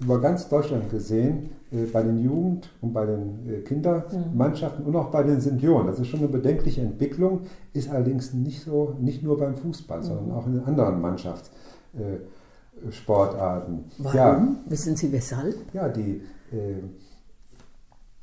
über 0.03 0.21
ganz 0.21 0.47
Deutschland 0.47 0.91
gesehen, 0.91 1.49
äh, 1.71 1.85
bei 1.85 2.03
den 2.03 2.19
Jugend- 2.19 2.69
und 2.81 2.93
bei 2.93 3.05
den 3.05 3.63
Kindermannschaften 3.65 4.83
mhm. 4.83 4.89
und 4.89 4.95
auch 4.95 5.09
bei 5.09 5.23
den 5.23 5.41
Senioren. 5.41 5.87
Das 5.87 5.99
ist 5.99 6.07
schon 6.07 6.19
eine 6.19 6.29
bedenkliche 6.29 6.81
Entwicklung, 6.81 7.41
ist 7.73 7.89
allerdings 7.89 8.33
nicht 8.33 8.63
so, 8.63 8.95
nicht 8.99 9.23
nur 9.23 9.39
beim 9.39 9.55
Fußball, 9.55 9.97
mhm. 9.99 10.03
sondern 10.03 10.31
auch 10.31 10.47
in 10.47 10.53
den 10.53 10.63
anderen 10.65 11.01
Mannschaftssportarten. 11.01 13.85
Warum? 13.97 14.15
Ja, 14.15 14.47
Wissen 14.67 14.95
Sie 14.95 15.11
weshalb? 15.11 15.55
Ja, 15.73 15.89
die, 15.89 16.21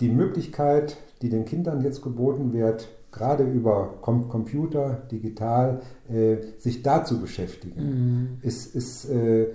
die 0.01 0.09
Möglichkeit, 0.09 0.97
die 1.23 1.29
den 1.29 1.45
Kindern 1.45 1.83
jetzt 1.83 2.03
geboten 2.03 2.53
wird, 2.53 2.89
gerade 3.15 3.45
über 3.45 3.95
Com 4.01 4.29
Computer, 4.29 5.03
digital, 5.11 5.81
äh, 6.11 6.37
sich 6.59 6.83
da 6.83 7.05
zu 7.05 7.21
beschäftigen, 7.21 7.81
mhm. 7.81 8.29
ist, 8.43 8.75
ist 8.75 9.09
äh, 9.09 9.49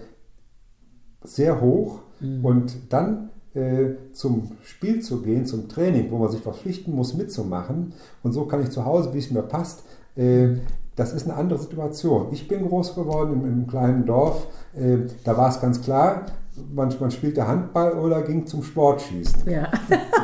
sehr 1.24 1.62
hoch. 1.62 2.00
Mhm. 2.20 2.46
Und 2.46 2.78
dann 2.90 3.30
äh, 3.54 3.96
zum 4.14 4.52
Spiel 4.64 5.02
zu 5.02 5.22
gehen, 5.22 5.46
zum 5.46 5.68
Training, 5.70 6.12
wo 6.12 6.18
man 6.18 6.30
sich 6.30 6.42
verpflichten 6.42 6.96
muss, 6.96 7.14
mitzumachen. 7.14 7.94
Und 8.24 8.34
so 8.34 8.46
kann 8.46 8.62
ich 8.62 8.70
zu 8.70 8.86
Hause, 8.86 9.14
wie 9.14 9.20
es 9.20 9.32
mir 9.32 9.42
passt, 9.42 9.84
äh, 10.16 10.58
das 10.96 11.14
ist 11.14 11.28
eine 11.28 11.38
andere 11.38 11.60
Situation. 11.60 12.28
Ich 12.32 12.48
bin 12.48 12.68
groß 12.68 12.94
geworden 12.94 13.34
im, 13.34 13.46
im 13.46 13.68
kleinen 13.68 14.06
Dorf. 14.06 14.48
Äh, 14.76 15.10
da 15.24 15.38
war 15.38 15.50
es 15.50 15.62
ganz 15.62 15.82
klar, 15.82 16.26
man, 16.74 16.94
man 17.00 17.12
spielte 17.12 17.48
Handball 17.48 17.94
oder 17.94 18.22
ging 18.22 18.46
zum 18.46 18.64
Sportschießen. 18.64 19.50
Ja. 19.50 19.70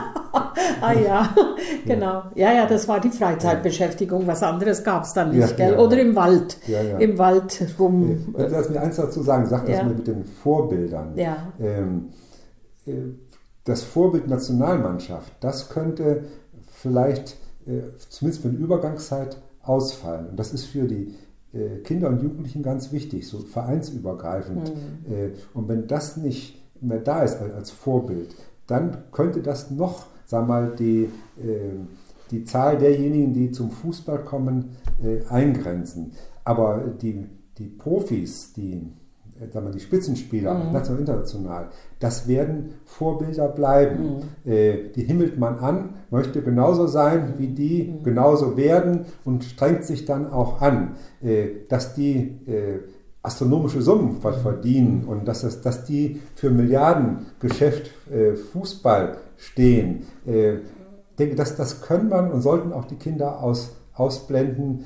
ah 0.82 0.94
ja, 0.94 1.30
genau. 1.86 2.24
Ja, 2.36 2.54
ja, 2.54 2.66
das 2.66 2.88
war 2.88 3.00
die 3.00 3.10
Freizeitbeschäftigung. 3.10 4.28
Was 4.28 4.44
anderes 4.44 4.84
gab 4.84 5.04
es 5.04 5.14
dann 5.14 5.32
nicht, 5.32 5.58
ja, 5.58 5.70
gell? 5.70 5.80
Oder 5.80 6.00
im 6.00 6.16
Wald. 6.16 6.58
Ja, 6.68 6.82
ja. 6.82 6.98
Im 6.98 7.18
Wald 7.18 7.66
rum. 7.80 8.34
Lass 8.38 8.70
mir 8.70 8.82
eins 8.82 8.98
dazu 8.98 9.22
sagen, 9.22 9.46
sag 9.46 9.66
das 9.66 9.84
mir 9.84 9.94
mit 9.94 10.08
den 10.08 10.26
Vorbildern. 10.26 11.14
Ja. 11.16 11.38
Ähm, 11.60 12.10
äh, 12.86 12.92
das 13.64 13.84
Vorbild 13.84 14.28
Nationalmannschaft, 14.28 15.34
das 15.40 15.70
könnte 15.70 16.26
vielleicht 16.68 17.38
äh, 17.66 17.82
zumindest 18.10 18.44
für 18.44 18.50
eine 18.50 18.58
Übergangszeit 18.58 19.38
ausfallen. 19.64 20.28
Und 20.30 20.40
das 20.40 20.54
ist 20.54 20.66
für 20.66 20.84
die 20.84 21.16
äh, 21.56 21.80
Kinder 21.84 22.10
und 22.10 22.22
Jugendlichen 22.22 22.62
ganz 22.62 22.92
wichtig, 22.92 23.28
so 23.28 23.40
vereinsübergreifend. 23.40 24.76
Mhm. 24.76 25.34
Und 25.54 25.68
wenn 25.68 25.88
das 25.88 26.18
nicht 26.18 26.62
mehr 26.82 27.00
da 27.00 27.24
ist 27.24 27.42
als 27.42 27.72
Vorbild, 27.72 28.36
dann 28.68 28.98
könnte 29.12 29.42
das 29.42 29.72
noch 29.72 30.08
sag 30.26 30.48
mal, 30.48 30.76
die, 30.78 31.10
äh, 31.38 31.72
die 32.32 32.44
Zahl 32.44 32.78
derjenigen, 32.78 33.34
die 33.34 33.52
zum 33.52 33.72
Fußball 33.72 34.24
kommen, 34.24 34.78
äh, 35.02 35.26
eingrenzen. 35.30 36.14
Aber 36.44 36.80
die, 37.02 37.26
die 37.58 37.68
Profis, 37.68 38.54
die, 38.54 38.74
äh, 38.74 39.05
sagen 39.52 39.68
wir, 39.68 39.74
die 39.74 39.80
Spitzenspieler, 39.80 40.54
mhm. 40.54 40.72
national 40.72 40.94
und 40.94 41.00
international, 41.00 41.68
das 42.00 42.28
werden 42.28 42.76
Vorbilder 42.86 43.48
bleiben. 43.50 44.24
Mhm. 44.46 44.52
Äh, 44.52 44.90
die 44.96 45.04
himmelt 45.04 45.38
man 45.38 45.60
an, 45.60 45.90
möchte 46.10 46.42
genauso 46.42 46.88
sein 46.88 47.34
wie 47.38 47.48
die, 47.48 47.84
mhm. 47.84 48.04
genauso 48.04 48.56
werden 48.56 49.06
und 49.26 49.44
strengt 49.44 49.84
sich 49.84 50.06
dann 50.06 50.32
auch 50.32 50.62
an, 50.62 50.96
äh, 51.22 51.48
dass 51.68 51.96
die 51.96 52.40
äh, 52.48 52.80
astronomische 53.22 53.82
Summen 53.82 54.22
verdienen 54.22 55.04
und 55.06 55.28
dass, 55.28 55.42
das, 55.42 55.62
dass 55.62 55.84
die 55.84 56.22
für 56.36 56.52
Milliardengeschäft 56.52 57.92
äh, 58.12 58.36
Fußball 58.36 59.18
stehen. 59.36 60.04
Äh, 60.26 60.56
ich 60.56 61.18
denke, 61.18 61.36
das, 61.36 61.56
das 61.56 61.82
können 61.82 62.10
man 62.10 62.32
und 62.32 62.42
sollten 62.42 62.72
auch 62.72 62.86
die 62.86 62.98
Kinder 62.98 63.42
aus, 63.42 63.76
ausblenden. 63.94 64.84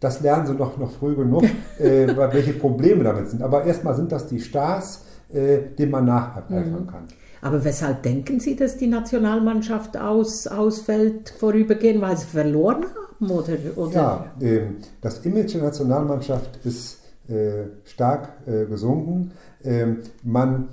Äh, 0.00 0.06
das 0.06 0.20
lernen 0.20 0.46
sie 0.46 0.54
doch 0.56 0.76
noch 0.78 0.90
früh 0.90 1.14
genug, 1.14 1.44
äh, 1.78 2.06
welche 2.32 2.54
Probleme 2.54 3.04
damit 3.04 3.30
sind. 3.30 3.42
Aber 3.42 3.64
erstmal 3.64 3.94
sind 3.94 4.10
das 4.12 4.26
die 4.26 4.40
Stars, 4.40 5.04
denen 5.32 5.92
man 5.92 6.06
nacheifern 6.06 6.72
mhm. 6.72 6.86
kann. 6.88 7.04
Aber 7.42 7.64
weshalb 7.64 8.02
denken 8.02 8.40
Sie, 8.40 8.56
dass 8.56 8.76
die 8.76 8.86
Nationalmannschaft 8.86 9.96
aus, 9.96 10.46
ausfällt 10.46 11.30
vorübergehend, 11.30 12.02
weil 12.02 12.16
sie 12.16 12.26
verloren 12.26 12.84
haben? 12.84 13.30
Oder, 13.30 13.52
oder? 13.76 13.92
Ja, 13.92 14.24
ähm, 14.40 14.76
das 15.00 15.24
Image 15.24 15.54
der 15.54 15.62
Nationalmannschaft 15.62 16.58
ist 16.64 17.00
äh, 17.28 17.64
stark 17.84 18.30
äh, 18.46 18.66
gesunken. 18.66 19.32
Ähm, 19.62 19.98
man 20.22 20.68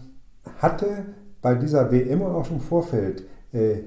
hatte 0.59 1.05
bei 1.41 1.55
dieser 1.55 1.91
WM 1.91 2.21
und 2.21 2.31
auch 2.31 2.45
schon 2.45 2.57
im 2.57 2.63
Vorfeld 2.63 3.21
äh, 3.21 3.23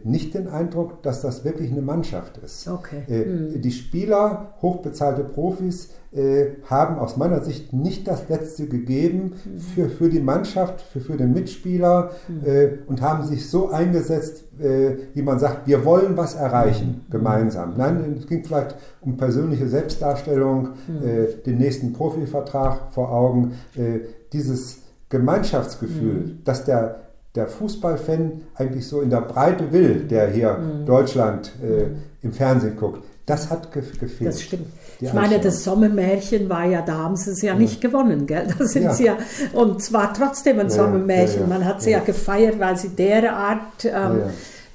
nicht 0.05 0.35
den 0.35 0.49
Eindruck, 0.49 1.03
dass 1.03 1.21
das 1.23 1.45
wirklich 1.45 1.71
eine 1.71 1.83
Mannschaft 1.83 2.39
ist. 2.39 2.69
Okay. 2.69 3.03
Äh, 3.09 3.25
Hm. 3.25 3.61
Die 3.61 3.71
Spieler, 3.71 4.55
hochbezahlte 4.63 5.23
Profis, 5.25 5.91
äh, 6.13 6.57
haben 6.69 6.99
aus 6.99 7.17
meiner 7.17 7.41
Sicht 7.43 7.73
nicht 7.73 8.09
das 8.09 8.29
Letzte 8.29 8.67
gegeben 8.67 9.35
für, 9.75 9.89
für 9.89 10.09
die 10.09 10.19
Mannschaft, 10.21 10.81
für, 10.81 11.01
für 11.01 11.17
den 11.17 11.33
Mitspieler 11.33 12.11
äh, 12.45 12.69
und 12.89 13.01
haben 13.01 13.25
sich 13.25 13.49
so 13.49 13.71
eingesetzt, 13.71 14.45
äh, 14.61 14.97
wie 15.15 15.23
man 15.23 15.39
sagt, 15.39 15.69
wir 15.69 15.85
wollen 15.85 16.17
was 16.17 16.35
erreichen, 16.35 17.05
gemeinsam. 17.11 17.75
Nein, 17.77 18.17
es 18.19 18.27
ging 18.27 18.43
vielleicht 18.45 18.75
um 19.01 19.17
persönliche 19.17 19.69
Selbstdarstellung, 19.69 20.71
äh, 21.05 21.43
den 21.47 21.59
nächsten 21.59 21.93
Profivertrag 21.93 22.93
vor 22.93 23.13
Augen, 23.13 23.53
äh, 23.77 24.01
dieses 24.33 24.79
Gemeinschaftsgefühl, 25.11 26.39
dass 26.45 26.65
der 26.65 27.10
der 27.35 27.47
Fußballfan 27.47 28.43
eigentlich 28.57 28.87
so 28.88 29.01
in 29.01 29.11
der 29.11 29.21
Breite 29.21 29.73
will, 29.73 30.07
der 30.11 30.29
hier 30.31 30.59
Deutschland 30.87 31.53
äh, 31.62 31.87
im 32.25 32.33
Fernsehen 32.33 32.77
guckt, 32.77 33.05
das 33.27 33.49
hat 33.51 33.73
ge 33.73 33.83
gefehlt. 34.01 34.29
Das 34.29 34.43
stimmt. 34.43 34.66
Die 35.01 35.07
ich 35.07 35.12
meine, 35.12 35.38
das 35.38 35.62
Sommermärchen 35.64 36.49
war 36.51 36.66
ja, 36.66 36.83
da 36.83 36.95
haben 36.99 37.16
sie 37.16 37.31
es 37.31 37.40
ja 37.43 37.55
nicht 37.55 37.81
gewonnen, 37.81 38.27
gell? 38.27 38.47
Da 38.59 38.64
sind 38.66 38.83
Ja. 38.83 38.93
sie 38.93 39.05
ja, 39.07 39.16
und 39.53 39.81
zwar 39.83 40.12
trotzdem 40.12 40.59
ein 40.59 40.66
Ja, 40.66 40.71
Sommermärchen. 40.75 41.37
ja, 41.37 41.40
ja. 41.43 41.47
Man 41.47 41.64
hat 41.64 41.81
sie 41.81 41.90
ja, 41.93 41.99
Ja. 41.99 42.05
gefeiert, 42.05 42.59
weil 42.59 42.77
sie 42.77 42.88
derart 42.90 43.85
ähm, 43.85 43.93
ja. 43.93 44.31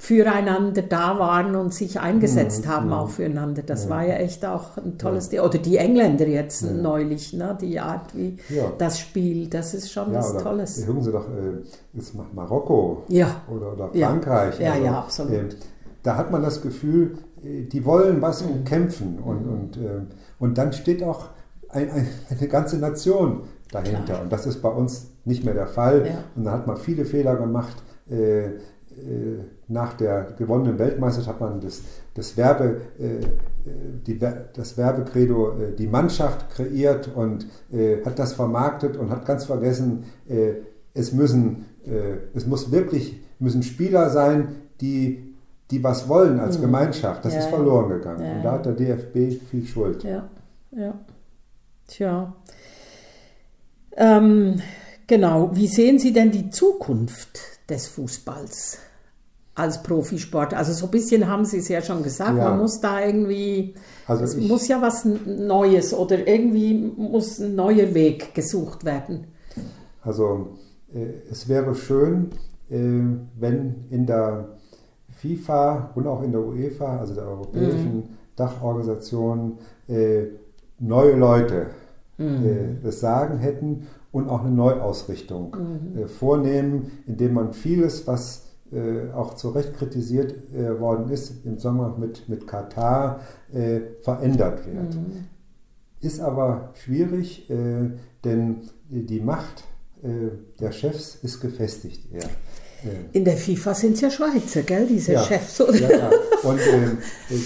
Füreinander 0.05 0.83
da 0.83 1.17
waren 1.17 1.55
und 1.55 1.73
sich 1.73 1.99
eingesetzt 1.99 2.65
Mhm, 2.65 2.69
haben, 2.69 2.85
mhm. 2.87 2.93
auch 2.93 3.09
füreinander. 3.09 3.63
Das 3.63 3.85
Ja. 3.85 3.89
war 3.89 4.05
ja 4.05 4.15
echt 4.15 4.45
auch 4.45 4.77
ein 4.77 4.97
tolles 4.99 5.29
Ding. 5.29 5.39
Oder 5.39 5.57
die 5.57 5.77
Engländer 5.77 6.27
jetzt 6.27 6.61
neulich, 6.63 7.33
ne? 7.33 7.57
die 7.59 7.79
Art, 7.79 8.15
wie 8.15 8.37
Ja. 8.49 8.71
das 8.77 8.99
Spiel, 8.99 9.47
das 9.49 9.73
ist 9.73 9.91
schon 9.91 10.13
ja, 10.13 10.19
was 10.19 10.37
Tolles. 10.37 10.85
Hören 10.85 11.01
Sie 11.01 11.11
doch, 11.11 11.25
äh, 11.27 11.97
ist 11.97 12.13
Mar- 12.13 12.27
Marokko 12.33 13.03
Ja. 13.07 13.41
oder, 13.53 13.73
oder 13.73 13.89
Ja. 13.93 14.09
Frankreich. 14.09 14.59
Ja, 14.59 14.75
ja, 14.77 14.99
absolut. 14.99 15.31
äh, 15.33 15.49
da 16.03 16.15
hat 16.17 16.31
man 16.31 16.43
das 16.43 16.61
Gefühl, 16.61 17.17
äh, 17.43 17.63
die 17.63 17.83
wollen 17.83 18.21
was 18.21 18.43
Mhm. 18.43 18.51
und 18.51 18.65
kämpfen. 18.65 19.19
Und, 19.25 19.45
und, 19.47 19.77
äh, 19.77 20.01
und 20.39 20.57
dann 20.57 20.71
steht 20.73 21.01
auch 21.03 21.29
ein, 21.69 21.89
ein, 21.89 22.07
eine 22.29 22.47
ganze 22.47 22.77
Nation 22.77 23.41
dahinter. 23.71 24.03
Klar. 24.03 24.21
Und 24.21 24.31
das 24.31 24.45
ist 24.45 24.61
bei 24.61 24.69
uns 24.69 25.07
nicht 25.25 25.43
mehr 25.43 25.55
der 25.55 25.67
Fall. 25.67 26.05
Ja. 26.05 26.13
Und 26.35 26.43
da 26.43 26.51
hat 26.51 26.67
man 26.67 26.77
viele 26.77 27.05
Fehler 27.05 27.35
gemacht. 27.35 27.75
Äh, 28.07 28.59
nach 29.67 29.93
der 29.93 30.33
gewonnenen 30.37 30.79
Weltmeisterschaft 30.79 31.39
hat 31.39 31.49
man 31.49 31.61
das, 31.61 31.81
das, 32.13 32.37
Werbe, 32.37 32.81
äh, 32.99 33.15
äh, 33.15 33.21
die, 34.05 34.17
das 34.17 34.77
Werbecredo 34.77 35.51
äh, 35.51 35.75
die 35.75 35.87
Mannschaft 35.87 36.49
kreiert 36.49 37.09
und 37.13 37.47
äh, 37.71 38.03
hat 38.05 38.19
das 38.19 38.33
vermarktet 38.33 38.97
und 38.97 39.09
hat 39.09 39.25
ganz 39.25 39.45
vergessen, 39.45 40.05
äh, 40.29 40.53
es 40.93 41.11
müssen, 41.11 41.65
äh, 41.85 42.17
es 42.33 42.45
muss 42.45 42.71
wirklich, 42.71 43.21
müssen 43.39 43.63
Spieler 43.63 44.09
sein, 44.09 44.55
die, 44.81 45.35
die 45.71 45.83
was 45.83 46.07
wollen 46.07 46.39
als 46.39 46.61
Gemeinschaft. 46.61 47.25
Das. 47.25 47.33
Ja, 47.33 47.39
ist 47.39 47.47
verloren 47.47 47.89
gegangen. 47.89 48.23
Ja, 48.23 48.31
und 48.31 48.37
ja. 48.37 48.43
da 48.43 48.51
hat 48.53 48.65
der 48.65 48.73
DFB 48.73 49.41
viel 49.49 49.65
Schuld. 49.65 50.03
Ja, 50.03 50.29
ja. 50.71 50.93
Tja. 51.87 52.33
Ähm, 53.97 54.55
genau. 55.07 55.51
Wie 55.53 55.67
sehen 55.67 55.99
Sie 55.99 56.13
denn 56.13 56.31
die 56.31 56.49
Zukunft 56.49 57.39
des 57.69 57.87
Fußballs 57.87 58.77
als 59.55 59.81
Profisport? 59.83 60.53
Also 60.53 60.73
so 60.73 60.85
ein 60.85 60.91
bisschen 60.91 61.27
haben 61.27 61.45
Sie 61.45 61.57
es 61.59 61.67
ja 61.67 61.81
schon 61.81 62.03
gesagt, 62.03 62.37
Ja. 62.37 62.49
man 62.49 62.59
muss 62.59 62.79
da 62.81 63.03
irgendwie, 63.05 63.73
Also 64.07 64.23
es 64.23 64.35
ich- 64.35 64.47
muss 64.47 64.67
ja 64.67 64.81
was 64.81 65.05
Neues 65.05 65.93
oder 65.93 66.27
irgendwie 66.27 66.73
muss 66.97 67.39
ein 67.39 67.55
neuer 67.55 67.93
Weg 67.93 68.33
gesucht 68.33 68.85
werden. 68.85 69.27
Also 70.01 70.57
äh, 70.93 71.05
es 71.31 71.47
wäre 71.47 71.73
schön, 71.75 72.29
äh, 72.69 72.77
wenn 73.39 73.85
in 73.89 74.05
der 74.05 74.49
FIFA 75.17 75.91
und 75.95 76.05
auch 76.07 76.21
in 76.21 76.31
der 76.31 76.41
UEFA, 76.41 76.99
also 76.99 77.13
der 77.15 77.23
europäischen 77.25 78.09
Dachorganisation, 78.35 79.57
äh, 79.87 80.23
neue 80.79 81.15
Leute 81.15 81.67
äh, 82.17 82.23
das 82.83 82.99
Sagen 82.99 83.39
hätten 83.39 83.87
und 84.15 84.29
auch 84.29 84.45
eine 84.45 84.51
Neuausrichtung 84.51 85.57
äh, 85.97 86.07
vornehmen, 86.07 86.89
indem 87.05 87.33
man 87.33 87.51
vieles, 87.51 88.07
was 88.07 88.43
äh, 88.71 89.11
auch 89.13 89.33
zu 89.33 89.49
Recht 89.49 89.73
kritisiert 89.73 90.33
äh, 90.53 90.79
worden 90.79 91.09
ist, 91.09 91.45
im 91.45 91.57
Sommer 91.59 91.97
mit, 91.99 92.29
mit 92.29 92.47
Katar, 92.47 93.19
äh, 93.53 93.81
verändert 93.99 94.65
wird. 94.67 94.97
Ist 95.99 96.21
aber 96.21 96.71
schwierig, 96.75 97.49
äh, 97.49 97.89
denn 98.23 98.61
die 98.89 99.19
Macht 99.19 99.65
äh, 100.01 100.07
der 100.61 100.71
Chefs 100.71 101.15
ist 101.21 101.41
gefestigt 101.41 102.09
eher. 102.13 102.23
Äh, 102.23 103.17
In 103.17 103.25
der 103.25 103.35
FIFA 103.35 103.73
sind 103.73 103.95
es 103.95 104.01
ja 104.01 104.09
Schweizer, 104.09 104.61
gell, 104.61 104.87
diese 104.87 105.11
ja, 105.11 105.23
Chefs. 105.23 105.59
Oder? 105.59 105.73
Ja, 105.81 105.89
ja. 105.89 106.09
Und, 106.43 106.59
ähm, 106.71 106.97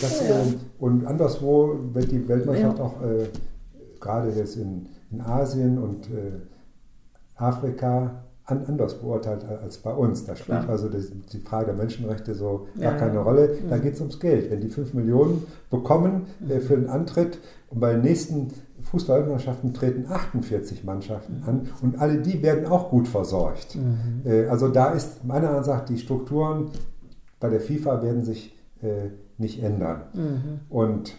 das, 0.01 0.21
ähm, 0.21 0.60
und 0.77 1.08
anderswo 1.08 1.79
wird 1.93 2.12
die 2.12 2.27
Weltmannschaft 2.27 2.77
Ja. 2.77 2.84
auch 2.84 3.01
äh, 3.01 3.25
gerade 3.99 4.29
jetzt 4.38 4.55
in, 4.55 4.88
in 5.12 5.21
Asien 5.21 5.79
und 5.79 6.05
äh, 6.08 6.41
Afrika 7.39 8.23
an, 8.45 8.65
anders 8.67 8.95
beurteilt 8.99 9.45
als 9.47 9.78
bei 9.78 9.93
uns. 9.93 10.25
Da 10.25 10.36
spielt 10.36 10.60
Klar. 10.62 10.69
also 10.69 10.89
die 10.89 11.39
Frage 11.39 11.67
der 11.67 11.75
Menschenrechte 11.75 12.34
so 12.34 12.67
Ja, 12.75 12.91
gar 12.91 12.99
keine 12.99 13.15
ja. 13.15 13.21
Rolle. 13.21 13.58
Da 13.69 13.78
geht 13.78 13.93
es 13.93 13.99
ums 13.99 14.19
Geld. 14.19 14.49
Wenn 14.49 14.62
die 14.62 14.69
5 14.69 14.93
Millionen 14.93 15.43
bekommen 15.69 16.25
äh, 16.47 16.60
für 16.60 16.75
den 16.75 16.89
Antritt 16.89 17.39
und 17.69 17.80
bei 17.80 17.93
den 17.93 18.02
nächsten 18.02 18.47
Fußballmannschaften 18.82 19.73
treten 19.73 20.06
48 20.12 20.84
Mannschaften 20.84 21.43
an 21.45 21.67
und 21.82 21.99
alle 21.99 22.21
die 22.21 22.41
werden 22.41 22.65
auch 22.65 22.89
gut 22.89 23.08
versorgt. 23.08 23.78
Äh, 24.25 24.47
also 24.47 24.67
da 24.69 24.91
ist 24.91 25.23
meiner 25.25 25.49
Ansicht 25.52 25.67
nach 25.75 25.86
die 25.86 25.97
Strukturen 25.97 26.71
bei 27.39 27.49
der 27.49 27.62
FIFA 27.62 28.02
werden 28.02 28.23
sich 28.23 28.56
äh, 28.82 29.10
nicht 29.38 29.62
ändern. 29.63 30.02
Und 30.69 31.13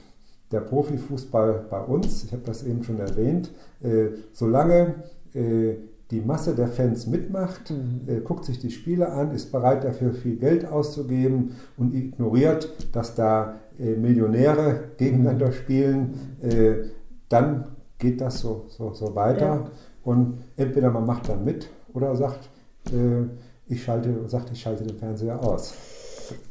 der 0.53 0.61
Profifußball 0.61 1.65
bei 1.71 1.81
uns, 1.81 2.25
ich 2.25 2.33
habe 2.33 2.43
das 2.45 2.63
eben 2.65 2.83
schon 2.83 2.99
erwähnt, 2.99 3.51
äh, 3.83 4.09
solange 4.33 4.95
äh, 5.33 5.75
die 6.11 6.21
Masse 6.21 6.55
der 6.55 6.69
Fans 6.69 7.07
mitmacht, 7.07 7.73
äh, 8.07 8.21
guckt 8.21 8.45
sich 8.45 8.59
die 8.59 8.71
Spiele 8.71 9.11
an, 9.11 9.33
ist 9.33 9.53
bereit 9.53 9.85
dafür 9.85 10.13
viel 10.13 10.37
Geld 10.37 10.67
auszugeben 10.67 11.57
und 11.77 11.95
ignoriert, 11.95 12.73
dass 12.93 13.15
da 13.15 13.55
äh, 13.79 13.95
Millionäre 13.95 14.91
gegeneinander 14.97 15.53
spielen, 15.53 16.37
äh, 16.43 16.89
dann 17.29 17.67
geht 17.99 18.21
das 18.21 18.41
so, 18.41 18.65
so, 18.69 18.93
so 18.93 19.15
weiter. 19.15 19.47
Ja. 19.47 19.71
Und 20.03 20.39
entweder 20.57 20.91
man 20.91 21.07
macht 21.07 21.29
dann 21.29 21.45
mit 21.45 21.69
oder 21.95 22.17
sagt, 22.17 22.49
äh, 22.87 23.25
ich 23.69 23.85
schalte, 23.85 24.29
sagt, 24.29 24.51
ich 24.51 24.61
schalte 24.61 24.85
den 24.85 24.97
Fernseher 24.97 25.41
aus. 25.43 25.75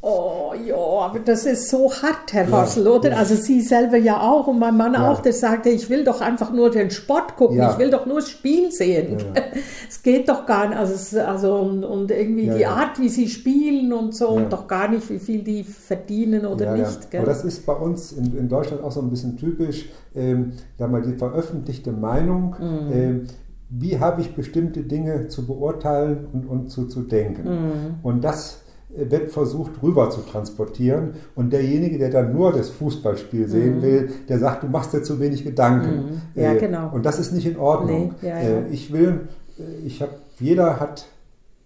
Oh 0.02 0.54
ja, 0.65 0.76
aber 0.76 1.20
das 1.20 1.46
ist 1.46 1.70
so 1.70 1.92
hart, 1.92 2.32
Herr 2.34 2.48
Ja, 2.50 2.52
Hassel, 2.62 2.88
oder? 2.88 3.12
ja. 3.12 3.18
Also 3.18 3.36
Sie 3.36 3.62
selber 3.62 3.98
ja 3.98 4.20
auch 4.22 4.48
und 4.48 4.60
mein 4.60 4.76
Mann 4.78 4.94
Ja. 4.94 5.12
auch, 5.12 5.22
der 5.22 5.34
sagte, 5.34 5.70
ich 5.70 5.89
will 5.89 6.04
doch 6.04 6.22
einfach 6.22 6.52
nur 6.52 6.70
den 6.70 6.89
Sport 6.92 7.36
gucken, 7.36 7.62
ich 7.62 7.78
will 7.78 7.89
doch 7.89 8.06
nur 8.06 8.18
das 8.20 8.30
Spiel 8.30 8.72
sehen. 8.72 9.18
Es 9.89 10.04
geht 10.04 10.30
doch 10.30 10.46
gar 10.46 10.68
nicht, 10.70 10.78
also, 10.78 11.20
also 11.22 11.56
und, 11.56 11.84
und 11.84 12.12
irgendwie 12.12 12.50
die. 12.50 12.65
Art, 12.65 13.00
wie 13.00 13.10
Sie 13.10 13.28
spielen 13.28 13.92
und 13.92 14.15
so, 14.15 14.30
und 14.30 14.54
doch 14.54 14.68
gar 14.68 14.88
nicht, 14.88 15.10
wie 15.10 15.20
viel 15.20 15.42
die 15.44 15.63
verdienen 15.63 16.46
oder 16.46 16.76
nicht. 16.76 17.10
Gell? 17.12 17.22
Aber 17.22 17.30
das 17.30 17.44
ist 17.44 17.65
bei 17.65 17.74
uns 17.74 18.12
in, 18.12 18.38
in 18.38 18.48
Deutschland 18.48 18.84
auch 18.84 18.92
so 18.92 19.02
ein 19.02 19.10
bisschen 19.10 19.36
typisch, 19.38 19.89
ähm, 20.15 20.54
da 20.78 20.88
mal 20.88 21.02
die 21.02 21.13
veröffentlichte 21.13 21.92
Meinung, 21.92 22.56
Mhm. 22.60 22.92
ähm, 22.94 23.28
wie 23.72 24.00
habe 24.00 24.22
ich 24.22 24.34
bestimmte 24.36 24.82
Dinge 24.82 25.28
zu 25.28 25.46
beurteilen 25.46 26.28
und, 26.34 26.46
und 26.48 26.70
zu, 26.72 26.86
zu 26.88 27.02
denken. 27.02 27.44
Mhm. 27.50 27.96
Und 28.04 28.24
das 28.24 28.62
wird 29.09 29.31
versucht 29.31 29.71
rüber 29.83 30.09
zu 30.09 30.21
transportieren 30.21 31.13
und 31.35 31.53
derjenige, 31.53 31.97
der 31.97 32.09
dann 32.09 32.33
nur 32.33 32.51
das 32.53 32.69
Fußballspiel 32.69 33.47
sehen 33.47 33.81
will, 33.81 34.09
der 34.27 34.39
sagt, 34.39 34.63
du 34.63 34.67
machst 34.67 34.93
dir 34.93 35.03
zu 35.03 35.19
wenig 35.19 35.43
Gedanken. 35.43 36.21
Mhm. 36.35 36.41
Ja, 36.41 36.53
Äh, 36.53 36.57
genau. 36.59 36.89
Und 36.93 37.05
das 37.05 37.19
ist 37.19 37.31
nicht 37.33 37.45
in 37.47 37.57
Ordnung. 37.57 38.13
Nee, 38.21 38.27
ja, 38.27 38.35
ja. 38.41 38.49
Äh, 38.59 38.67
Ich 38.71 38.91
will, 38.91 39.27
äh, 39.57 39.85
ich 39.85 40.01
habe, 40.01 40.12
jeder 40.39 40.79
hat 40.79 41.05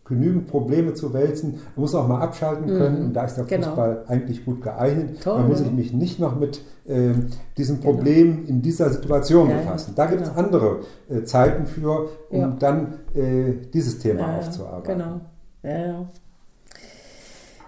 genügend 0.06 0.48
Probleme 0.48 0.94
zu 0.94 1.14
wälzen, 1.14 1.52
man 1.76 1.82
muss 1.84 1.96
auch 1.96 2.06
mal 2.10 2.20
abschalten 2.20 2.68
können 2.68 3.06
und 3.06 3.14
da 3.14 3.24
ist 3.24 3.36
der 3.36 3.46
Genau. 3.46 3.68
Fußball 3.68 4.04
eigentlich 4.08 4.44
gut 4.44 4.62
geeignet. 4.62 5.22
Toll, 5.24 5.40
Man 5.40 5.48
muss 5.48 5.60
ja. 5.60 5.64
sich 5.66 5.74
mich 5.74 5.94
nicht 5.94 6.20
noch 6.20 6.38
mit 6.38 6.62
ähm, 6.86 7.28
diesem 7.58 7.80
Problem 7.80 8.44
in 8.46 8.62
dieser 8.62 8.90
Situation 8.90 9.48
Ja, 9.50 9.56
ja. 9.56 9.62
befassen. 9.62 9.94
Da 9.96 10.08
gibt 10.08 10.24
es 10.24 10.28
Genau. 10.30 10.42
andere 10.42 10.80
äh, 11.10 11.24
Zeiten 11.24 11.66
für, 11.68 12.10
um 12.30 12.38
Ja. 12.38 12.56
dann 12.60 12.96
äh, 13.16 13.54
dieses 13.74 14.00
Thema 14.00 14.20
Ja, 14.20 14.32
ja, 14.34 14.38
aufzuarbeiten. 14.40 14.98
Genau. 14.98 15.22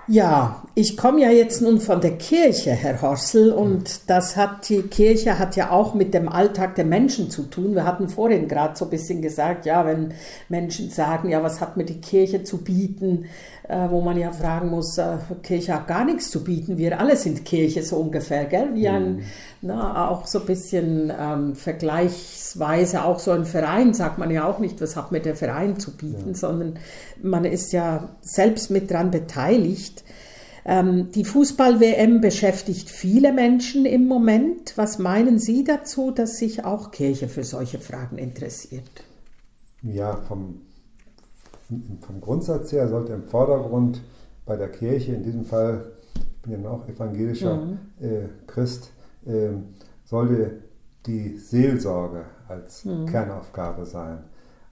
Ja, 0.08 0.64
ich 0.76 0.98
komme 0.98 1.22
ja 1.22 1.32
jetzt 1.32 1.62
nun 1.62 1.80
von 1.80 2.00
der 2.00 2.18
Kirche, 2.18 2.72
Herr 2.72 3.02
Horsel, 3.02 3.52
und 3.52 4.02
das 4.08 4.38
hat 4.38 4.70
die 4.70 4.84
Kirche 4.84 5.40
hat 5.40 5.56
ja 5.56 5.72
auch 5.72 5.96
mit 5.96 6.14
dem 6.14 6.30
Alltag 6.30 6.76
der 6.76 6.86
Menschen 6.86 7.32
zu 7.32 7.44
tun. 7.44 7.74
Wir 7.74 7.86
hatten 7.86 8.08
vorhin 8.08 8.48
gerade 8.48 8.76
so 8.76 8.86
ein 8.86 8.92
bisschen 8.92 9.24
gesagt, 9.24 9.66
ja, 9.66 9.84
wenn 9.86 10.14
Menschen 10.48 10.92
sagen, 10.92 11.30
ja, 11.30 11.42
was 11.42 11.60
hat 11.60 11.76
mir 11.76 11.86
die 11.86 12.02
Kirche 12.02 12.44
zu 12.44 12.60
bieten, 12.60 13.26
äh, 13.68 13.90
wo 13.90 14.02
man 14.02 14.18
ja 14.18 14.32
fragen 14.32 14.70
muss, 14.70 14.98
äh, 14.98 15.18
Kirche 15.42 15.74
hat 15.74 15.88
gar 15.88 16.06
nichts 16.06 16.30
zu 16.30 16.44
bieten. 16.44 16.78
Wir 16.78 17.00
alle 17.00 17.16
sind 17.16 17.46
Kirche 17.46 17.82
so 17.82 17.96
ungefähr, 17.98 18.46
gell? 18.46 18.70
Wie 18.74 18.88
ein, 18.88 19.16
mhm. 19.16 19.24
na, 19.62 20.10
auch 20.10 20.28
so 20.28 20.40
ein 20.40 20.46
bisschen 20.46 21.12
ähm, 21.20 21.56
vergleichsweise 21.56 23.06
auch 23.06 23.20
so 23.20 23.32
ein 23.32 23.46
Verein, 23.46 23.94
sagt 23.94 24.20
man 24.20 24.30
ja 24.30 24.48
auch 24.48 24.60
nicht, 24.60 24.82
was 24.82 24.96
hat 24.96 25.12
mir 25.12 25.22
der 25.22 25.36
Verein 25.36 25.80
zu 25.80 25.96
bieten, 25.96 26.30
ja. 26.30 26.36
sondern 26.36 26.78
man 27.24 27.46
ist 27.46 27.74
ja 27.74 28.10
selbst 28.22 28.70
mit 28.70 28.92
dran 28.92 29.10
beteiligt. 29.10 29.95
Ähm, 30.66 31.12
die 31.12 31.24
Fußball-WM 31.24 32.22
beschäftigt 32.22 32.90
viele 32.90 33.32
Menschen 33.32 33.86
im 33.86 34.08
Moment. 34.08 34.74
Was 34.78 34.98
meinen 34.98 35.38
Sie 35.38 35.64
dazu, 35.64 36.10
dass 36.10 36.38
sich 36.38 36.66
auch 36.66 36.90
Kirche 36.90 37.28
für 37.28 37.44
solche 37.44 37.78
Fragen 37.78 38.18
interessiert? 38.18 38.90
Ja, 39.84 40.18
vom, 40.28 40.62
vom 42.02 42.20
Grundsatz 42.20 42.72
her 42.72 42.88
sollte 42.88 43.14
im 43.14 43.24
Vordergrund 43.24 44.02
bei 44.46 44.56
der 44.56 44.70
Kirche, 44.70 45.14
in 45.14 45.24
diesem 45.24 45.46
Fall, 45.46 45.92
ich 46.16 46.42
bin 46.42 46.64
ja 46.64 46.70
auch 46.70 46.88
evangelischer 46.88 47.58
mhm. 47.58 47.80
äh, 48.02 48.28
Christ, 48.48 48.92
äh, 49.26 49.50
sollte 50.04 50.64
die 51.06 51.38
Seelsorge 51.38 52.26
als 52.48 52.86
mhm. 52.86 53.06
Kernaufgabe 53.06 53.86
sein. 53.86 54.24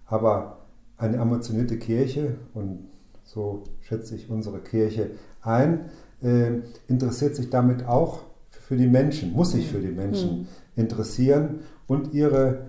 Aber 0.07 0.57
eine 0.97 1.17
emotionierte 1.17 1.77
Kirche, 1.77 2.35
und 2.53 2.89
so 3.33 3.63
schätze 3.81 4.15
ich 4.15 4.29
unsere 4.29 4.59
Kirche 4.59 5.11
ein, 5.41 5.89
äh, 6.21 6.59
interessiert 6.87 7.35
sich 7.35 7.49
damit 7.49 7.85
auch 7.85 8.21
für 8.49 8.77
die 8.77 8.87
Menschen, 8.87 9.33
muss 9.33 9.51
sich 9.51 9.67
für 9.67 9.79
die 9.79 9.91
Menschen 9.91 10.41
mhm. 10.41 10.47
interessieren 10.75 11.59
und 11.87 12.13
ihre 12.13 12.67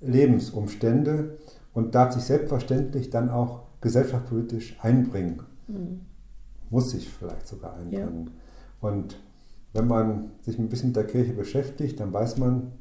Lebensumstände 0.00 1.38
und 1.72 1.94
darf 1.94 2.14
sich 2.14 2.24
selbstverständlich 2.24 3.10
dann 3.10 3.30
auch 3.30 3.62
gesellschaftspolitisch 3.80 4.76
einbringen. 4.80 5.42
Mhm. 5.68 6.00
Muss 6.68 6.90
sich 6.90 7.08
vielleicht 7.08 7.46
sogar 7.46 7.74
einbringen. 7.74 8.30
Ja. 8.82 8.88
Und 8.88 9.18
wenn 9.72 9.86
man 9.86 10.32
sich 10.42 10.58
ein 10.58 10.68
bisschen 10.68 10.88
mit 10.88 10.96
der 10.96 11.06
Kirche 11.06 11.32
beschäftigt, 11.32 12.00
dann 12.00 12.12
weiß 12.12 12.38
man, 12.38 12.72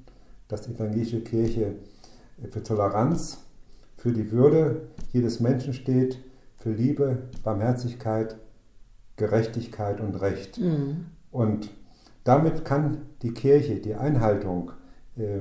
dass 0.47 0.61
die 0.61 0.73
evangelische 0.73 1.21
Kirche 1.21 1.75
für 2.49 2.63
Toleranz, 2.63 3.37
für 3.95 4.11
die 4.11 4.31
Würde 4.31 4.81
jedes 5.13 5.39
Menschen 5.39 5.73
steht, 5.73 6.17
für 6.61 6.71
Liebe, 6.71 7.17
Barmherzigkeit, 7.43 8.37
Gerechtigkeit 9.15 9.99
und 9.99 10.15
Recht. 10.21 10.59
Mhm. 10.59 11.05
Und 11.31 11.69
damit 12.23 12.65
kann 12.65 12.97
die 13.21 13.33
Kirche 13.33 13.75
die 13.75 13.95
Einhaltung 13.95 14.71
äh, 15.17 15.39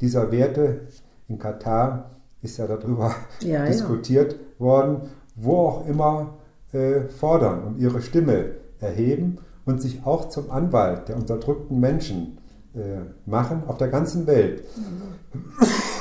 dieser 0.00 0.32
Werte 0.32 0.80
in 1.28 1.38
Katar 1.38 2.10
ist 2.42 2.56
ja 2.56 2.66
darüber 2.66 3.14
ja, 3.40 3.64
diskutiert 3.64 4.32
ja. 4.32 4.38
worden, 4.58 5.02
wo 5.36 5.58
auch 5.58 5.86
immer 5.86 6.38
äh, 6.72 7.02
fordern 7.02 7.62
und 7.64 7.78
ihre 7.78 8.02
Stimme 8.02 8.52
erheben 8.80 9.38
und 9.64 9.80
sich 9.80 10.04
auch 10.04 10.28
zum 10.28 10.50
Anwalt 10.50 11.08
der 11.08 11.16
unterdrückten 11.16 11.78
Menschen 11.78 12.38
äh, 12.74 13.02
machen 13.26 13.62
auf 13.66 13.76
der 13.76 13.88
ganzen 13.88 14.26
Welt. 14.26 14.64
Mhm. 14.76 15.42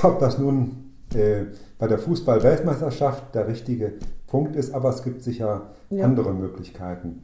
Ob 0.03 0.19
das 0.19 0.39
nun 0.39 0.91
äh, 1.13 1.45
bei 1.77 1.87
der 1.87 1.99
Fußball-Weltmeisterschaft 1.99 3.35
der 3.35 3.47
richtige 3.47 3.93
Punkt 4.31 4.55
ist, 4.55 4.73
aber 4.73 4.89
es 4.89 5.03
gibt 5.03 5.23
sicher 5.23 5.63
ja. 5.89 6.05
andere 6.05 6.33
Möglichkeiten. 6.33 7.21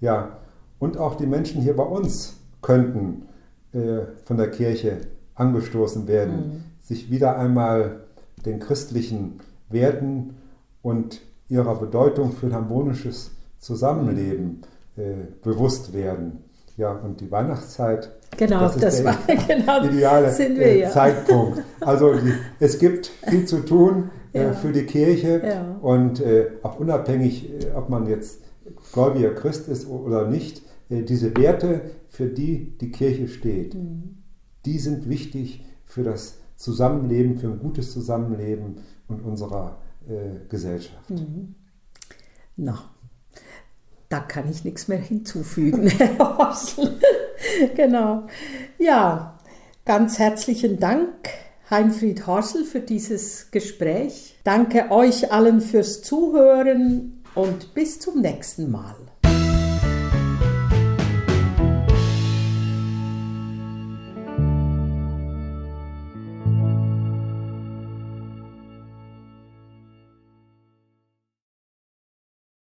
Ja, 0.00 0.38
und 0.80 0.98
auch 0.98 1.14
die 1.14 1.26
Menschen 1.26 1.62
hier 1.62 1.76
bei 1.76 1.84
uns 1.84 2.34
könnten 2.62 3.28
äh, 3.72 4.00
von 4.24 4.36
der 4.36 4.50
Kirche 4.50 4.98
angestoßen 5.36 6.08
werden, 6.08 6.34
mhm. 6.34 6.64
sich 6.82 7.12
wieder 7.12 7.38
einmal 7.38 8.00
den 8.44 8.58
christlichen 8.58 9.38
Werten 9.68 10.34
und 10.82 11.20
ihrer 11.48 11.76
Bedeutung 11.76 12.32
für 12.32 12.46
ein 12.46 12.54
harmonisches 12.54 13.30
Zusammenleben 13.60 14.62
äh, 14.96 15.14
bewusst 15.44 15.92
werden. 15.92 16.42
Ja, 16.76 16.90
und 16.90 17.20
die 17.20 17.30
Weihnachtszeit. 17.30 18.10
Genau, 18.36 18.62
das, 18.62 18.78
das 18.78 19.04
war 19.04 19.16
genau, 19.46 19.84
ideale 19.84 20.36
äh. 20.36 20.88
Zeitpunkt. 20.90 21.62
Also 21.80 22.14
die, 22.14 22.32
es 22.58 22.80
gibt 22.80 23.06
viel 23.06 23.46
zu 23.46 23.64
tun 23.64 24.10
ja. 24.42 24.52
für 24.52 24.72
die 24.72 24.84
Kirche 24.84 25.42
ja. 25.44 25.78
und 25.80 26.20
äh, 26.20 26.50
auch 26.62 26.78
unabhängig, 26.78 27.50
äh, 27.50 27.72
ob 27.74 27.88
man 27.88 28.06
jetzt 28.06 28.42
gläubiger 28.92 29.34
Christ 29.34 29.68
ist 29.68 29.88
oder 29.88 30.28
nicht, 30.28 30.62
äh, 30.88 31.02
diese 31.02 31.36
Werte, 31.36 31.82
für 32.08 32.26
die 32.26 32.76
die 32.78 32.90
Kirche 32.90 33.28
steht, 33.28 33.74
mhm. 33.74 34.18
die 34.64 34.78
sind 34.78 35.08
wichtig 35.08 35.64
für 35.84 36.02
das 36.02 36.38
Zusammenleben, 36.56 37.38
für 37.38 37.48
ein 37.48 37.58
gutes 37.58 37.92
Zusammenleben 37.92 38.80
in 39.08 39.20
unserer 39.20 39.78
äh, 40.08 40.46
Gesellschaft. 40.48 41.10
Mhm. 41.10 41.54
Na, 42.56 42.78
da 44.08 44.20
kann 44.20 44.50
ich 44.50 44.64
nichts 44.64 44.88
mehr 44.88 44.98
hinzufügen, 44.98 45.86
Herr 45.98 46.18
Horsel. 46.18 46.98
genau. 47.76 48.26
Ja, 48.78 49.38
ganz 49.84 50.18
herzlichen 50.18 50.80
Dank, 50.80 51.28
Heinfried 51.70 52.26
Horsel, 52.26 52.64
für 52.64 52.80
dieses 52.80 53.50
Gespräch. 53.50 54.36
Danke 54.42 54.90
euch 54.90 55.30
allen 55.32 55.60
fürs 55.60 56.00
Zuhören 56.02 57.22
und 57.34 57.74
bis 57.74 58.00
zum 58.00 58.22
nächsten 58.22 58.70
Mal. 58.70 58.96